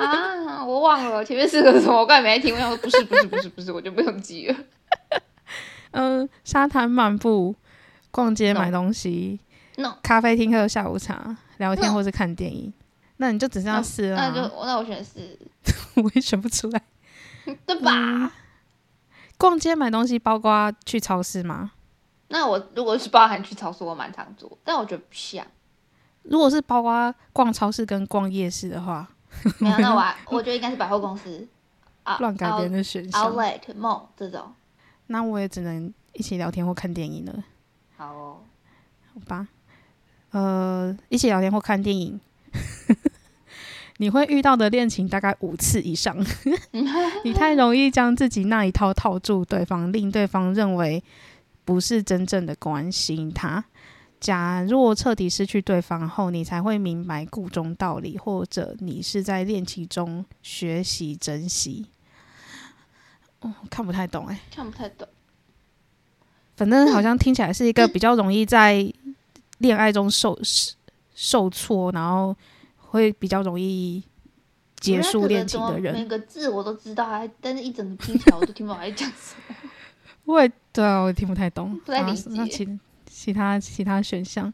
[0.00, 4.56] 啊，我忘了前面四个是什么，我刚才没听，我想说不是不是不是不是，我就不用记了。
[5.96, 7.54] 嗯，沙滩漫步、
[8.10, 9.40] 逛街买东西、
[9.76, 12.72] No，咖啡厅喝下午茶、聊天或是看电影。
[13.16, 15.38] 那你就只剩下四了、那就啊，那我选四，
[15.96, 16.82] 我也选不出来。
[17.66, 17.90] 对吧？
[17.92, 18.30] 嗯
[19.38, 21.72] 逛街买东西包括去超市吗？
[22.28, 25.46] 那我如果是包含去超市，我蛮常做，但我觉得不像。
[26.24, 29.08] 如果是包括逛超市跟逛夜市的话，
[29.58, 31.46] 没有，那我还 我觉得应该是百货公司
[32.02, 34.52] 啊，乱改编的选项，Outlet Mall 这种。
[35.08, 37.44] 那我也只能一起聊天或看电影了，
[37.96, 38.38] 好哦，
[39.14, 39.48] 好吧？
[40.30, 42.20] 呃，一起聊天或看电影，
[43.98, 46.16] 你会遇到的恋情大概五次以上。
[47.24, 51.02] 你太容易将自己那一套套住对方，令对方认为
[51.64, 53.64] 不是真正的关心他。
[54.18, 61.86] 假若彻底失去对方后，你才会明白故中道理，或者你是在恋情中学习珍惜。
[63.46, 65.06] 哦，看不太懂哎、看不太懂。
[66.56, 68.90] 反正好像听起来是一个比较容易在
[69.58, 70.38] 恋爱中受
[71.14, 72.34] 受挫，然后
[72.78, 74.02] 会比较容易
[74.80, 76.04] 结束恋情的人每。
[76.06, 79.56] 个字我都知道，还但是一整个听起来我都听不懂他在讲什么。
[80.24, 81.78] 我也对啊，我也听不太懂。
[81.84, 84.52] 不太理然后那解其其他其他选项，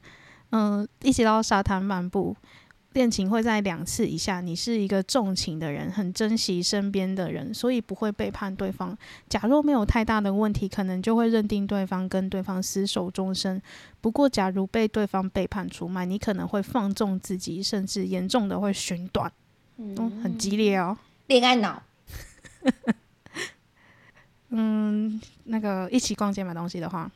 [0.51, 2.37] 嗯，一起到沙滩漫步，
[2.93, 4.41] 恋情会在两次以下。
[4.41, 8.97] 你是一个重情的人，很珍惜身边的人，所以不会背叛对方。
[9.29, 13.61] 假若没有太大的问题，可能就会认定对方跟对方厮守终身。
[14.01, 19.33] 不过，假如被对方背叛出卖，你可能会放纵自己，甚至严重的会寻短。
[19.77, 20.97] 嗯，很激烈哦。
[21.29, 21.83] 恋爱脑，
[24.51, 27.11] 嗯，那个一起逛街买东西的话，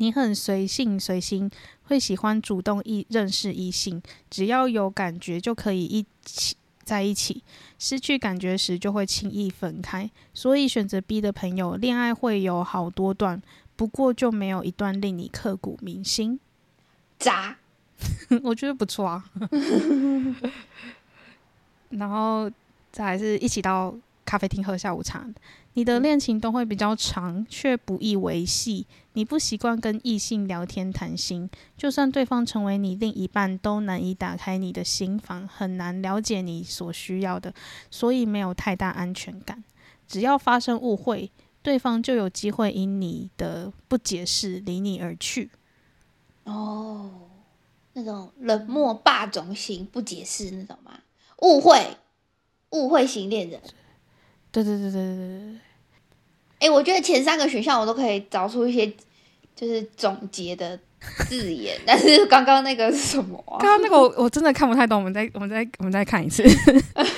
[0.00, 1.50] 你很随性随心，
[1.82, 7.44] 会喜欢主动异认识异性，只要有感觉就可以一起在一起，
[7.78, 10.10] 失去感觉时就会轻易分开。
[10.32, 13.42] 所以选择 B 的朋友，恋爱会有好多段，
[13.76, 16.40] 不过就没有一段令你刻骨铭心。
[17.18, 17.58] 渣，
[18.42, 19.22] 我觉得不错啊。
[21.90, 22.50] 然后
[22.90, 23.94] 再来是一起到
[24.30, 25.26] 咖啡厅喝下午茶。
[25.72, 28.86] 你的恋情都会比较长，却不易维系。
[29.14, 37.52] 你不习惯跟异性聊天谈心，就算对方成为你另一半，都难以打开你的心房，很难了解你所需要的，
[37.90, 39.64] 所以没有太大安全感。
[40.06, 45.50] 只要发生误会，对方就有机会因你的不解释离你而去。
[46.44, 47.10] 哦，
[47.94, 51.00] 那种冷漠霸总型不解释那种吗？
[51.38, 51.96] 误会，
[52.70, 53.60] 误会型恋人。
[54.52, 55.58] 对对对对对对对。
[56.60, 58.86] 哎、我觉得前三个选项我都可以找出一些
[59.56, 60.78] 就是总结的
[61.28, 63.56] 字眼，但是刚刚那个是什么啊？
[63.58, 66.44] 刚刚那个我我真的看不太懂，我们再我们再我们再看一次。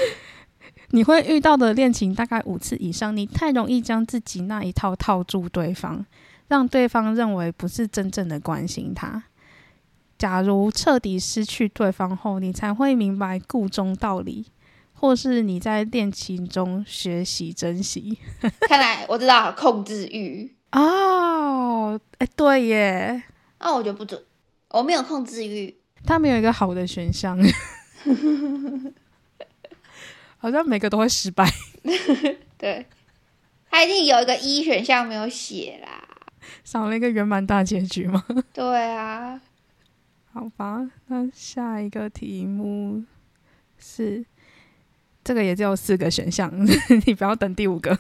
[0.94, 6.04] 你会遇到的恋情大概五次以上，你太容易将自己那一套套住对方，
[6.48, 9.24] 让对方认为不是真正的关心他。
[10.18, 14.44] 假如彻底失去对方后，你才会明白故中道理，
[15.02, 18.16] 或是你在恋情中学习珍惜。
[18.68, 23.20] 看来我知道控制欲，哦，哎，对耶，
[23.58, 24.22] 那、我觉得不准，
[24.68, 25.76] 我没有控制欲。
[26.06, 27.36] 他没有一个好的选项
[30.38, 31.52] 好像每个都会失败。
[32.56, 32.86] 对，
[33.68, 36.04] 他一定有一个一选项没有写啦。
[36.62, 38.24] 少了一个圆满大结局吗？
[38.54, 39.40] 对啊，
[40.32, 43.02] 好吧，那下一个题目
[43.78, 44.24] 是
[45.24, 46.50] 这个也只有四个选项，
[47.06, 47.96] 你不要等第五个。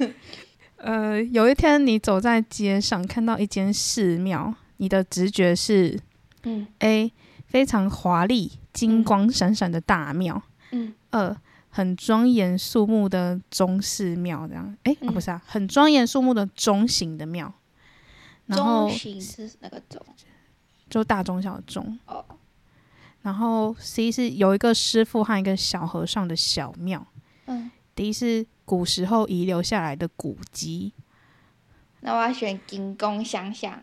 [0.76, 5.98] 呃，有一天你走在街上，看到一间寺庙，你的直觉是
[6.42, 6.66] 嗯。
[6.80, 7.12] A
[7.46, 10.42] 非常华丽、金光闪闪的大庙，
[10.72, 11.36] 嗯二
[11.68, 17.52] 很庄严肃穆的中式庙，这样，诶，不是啊，很庄严肃穆的中型的庙，
[18.46, 20.00] 然后中型是那个中。
[20.90, 22.22] 就大中小的中，哦，
[23.22, 27.06] 然后 C 是有一个师傅和一个小和尚的小庙
[27.46, 30.92] 嗯，，D 是古时候遗留下来的古迹。
[32.00, 33.80] 那我要选金光相向。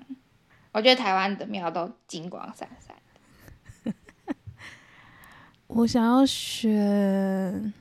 [0.72, 3.94] 我觉得台湾的庙都金光闪闪。
[5.68, 7.74] 我想要选，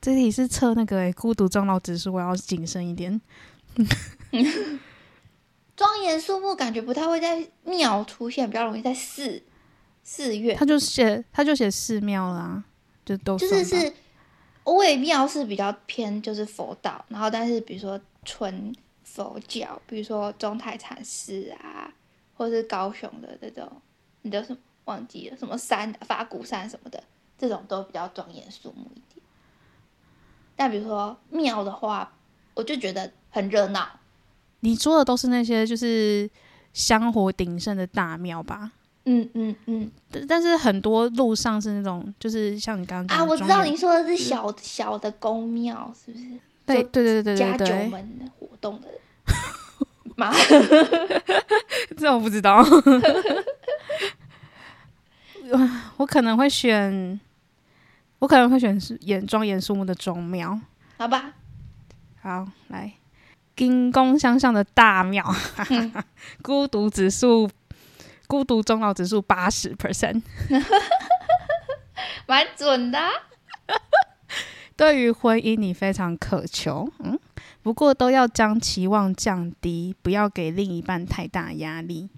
[0.00, 3.20] 这题是测那个、欸、孤独终老指数，我要谨慎一点。
[5.74, 9.42] 庄严肃穆感觉不太会在庙出现，比较容易在寺
[10.06, 10.56] 寺院。
[10.56, 12.62] 他就写他就写寺庙啦，
[13.04, 13.92] 就都就是是，
[14.62, 21.92] 我以为庙是比较偏就是佛道，然后但是比如说纯佛教，比如说中泰禅寺啊，
[22.36, 23.68] 或是高雄的这种，
[24.22, 25.36] 你叫什么忘记了？
[25.36, 27.02] 什么山法鼓山什么的，
[27.36, 29.24] 这种都比较庄严肃穆一点。
[30.54, 32.12] 但比如说庙的话，
[32.54, 33.98] 我就觉得很热闹。
[34.60, 36.30] 你说的都是那些就是
[36.72, 38.72] 香火鼎盛的大庙吧？
[39.06, 39.90] 嗯嗯嗯。
[40.10, 46.24] 但但是很多路上是那种，就是像你刚刚啊，我知道你说的是小小的宫庙，是不是？
[46.66, 48.88] 对对对对对加九对对，门的活动的。
[50.16, 50.32] 吗？
[51.96, 52.64] 这我不知道。
[55.98, 57.20] 我可能会选，
[58.18, 60.58] 我可能会选是演庄严肃穆的庄庙。
[60.98, 61.34] 好吧，
[62.20, 62.94] 好，来，
[63.54, 65.24] 金宫相向的大庙，
[65.70, 65.92] 嗯。
[66.42, 67.48] 孤独指数，
[68.26, 70.22] 孤独终老指数八十 percent。
[72.26, 73.10] 蛮准的啊、
[74.76, 77.18] 对于婚姻，你非常渴求，嗯，
[77.62, 82.10] 不过都要将期望降低，不要给另一半太大压力。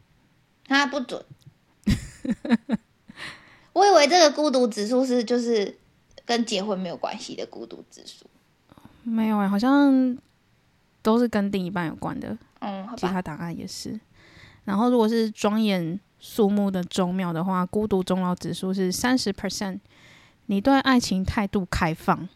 [0.66, 1.22] 他不准。
[3.74, 5.78] 我以为这个孤独指数是就是
[6.24, 8.26] 跟结婚没有关系的孤独指数。
[9.02, 10.18] 没有哎、好像
[11.02, 13.98] 都是跟另一半有关的，嗯，好吧，其他答案也是。
[14.68, 19.78] 然后，如果是庄严肃穆的宗庙的话，孤独终老指数是三十 percent。
[20.44, 22.28] 你对爱情态度开放，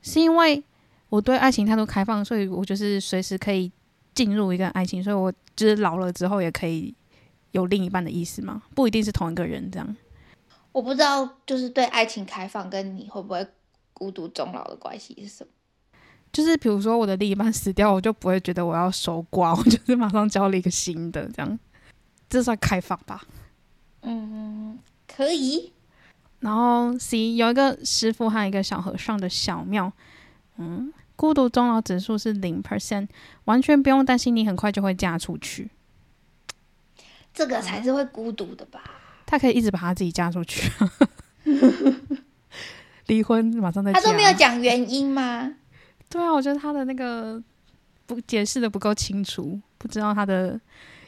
[0.00, 0.64] 是因为
[1.10, 3.70] 我对爱情态度开放，所以我就是随时可以
[4.14, 6.94] 进入一个爱情，所以我就是老了之后也可以
[7.50, 8.62] 有另一半的意思吗？
[8.74, 9.96] 不一定是同一个人这样。
[10.72, 13.46] 我不知道就是对爱情开放跟你会不会
[13.92, 15.50] 孤独终老的关系是什么。
[16.32, 21.58] 就是比如说我的另一半死掉，我就不会觉得我要守寡， 我就是马上交了一个新的，这样，
[22.28, 23.22] 这算开放吧？
[24.02, 25.72] 嗯，可以。
[26.40, 29.92] 然后 C 有一个师傅和一个小和尚的小庙，
[30.56, 33.08] 嗯，孤独终老指数是零 percent，
[33.46, 35.68] 完全不用担心你很快就会嫁出去，
[37.34, 38.80] 这个才是会孤独的吧？
[39.26, 40.70] 他可以一直把他自己嫁出去，
[43.06, 44.00] 离婚马上再嫁。
[44.00, 45.54] 他都没有讲原因吗？
[46.08, 47.42] 对啊，我觉得他的那个
[48.06, 50.58] 不解释的不够清楚，不知道他的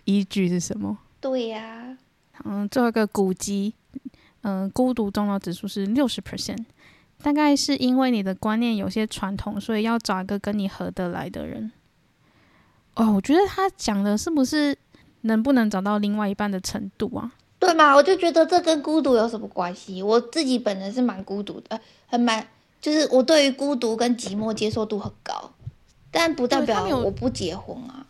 [0.05, 0.97] 依据是什么。
[1.21, 1.97] 对呀、
[2.45, 3.75] 嗯，最后一个古籍，
[4.43, 6.65] 嗯、孤独终老指数是六十 percent，
[7.23, 11.71] 大概是因为你的观念有些传统，所以要找一个跟你合得来的人。
[12.95, 14.77] 哦，我觉得他讲的是不是
[15.23, 17.33] 能不能找到另外一半的程度啊？
[17.59, 17.95] 对嘛？
[17.95, 20.03] 我就觉得这跟孤独有什么关系？
[20.03, 22.47] 我自己本人是蛮孤独的，呃很蛮，
[22.81, 25.53] 就是我对于孤独跟寂寞接受度很高，
[26.11, 28.07] 但不代表我不结婚啊。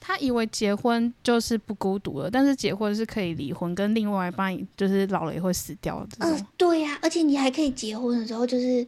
[0.00, 6.46] 他以为结婚就是不孤独了，但是结婚是可以离婚，跟另外一半就是老了也会死掉的嗯、种。
[6.56, 8.86] 对呀、而且你还可以结婚的时候就是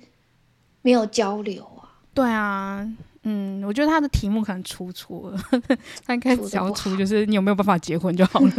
[0.80, 2.00] 没有交流啊。
[2.14, 2.88] 对啊，
[3.24, 5.38] 嗯，我觉得他的题目可能出错了，
[6.06, 8.50] 他应该只要出就是你有没有办法结婚就好了。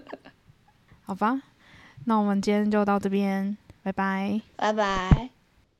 [1.04, 1.40] 好吧，
[2.06, 4.42] 那我们今天就到这边，拜拜。
[4.56, 5.39] 拜拜。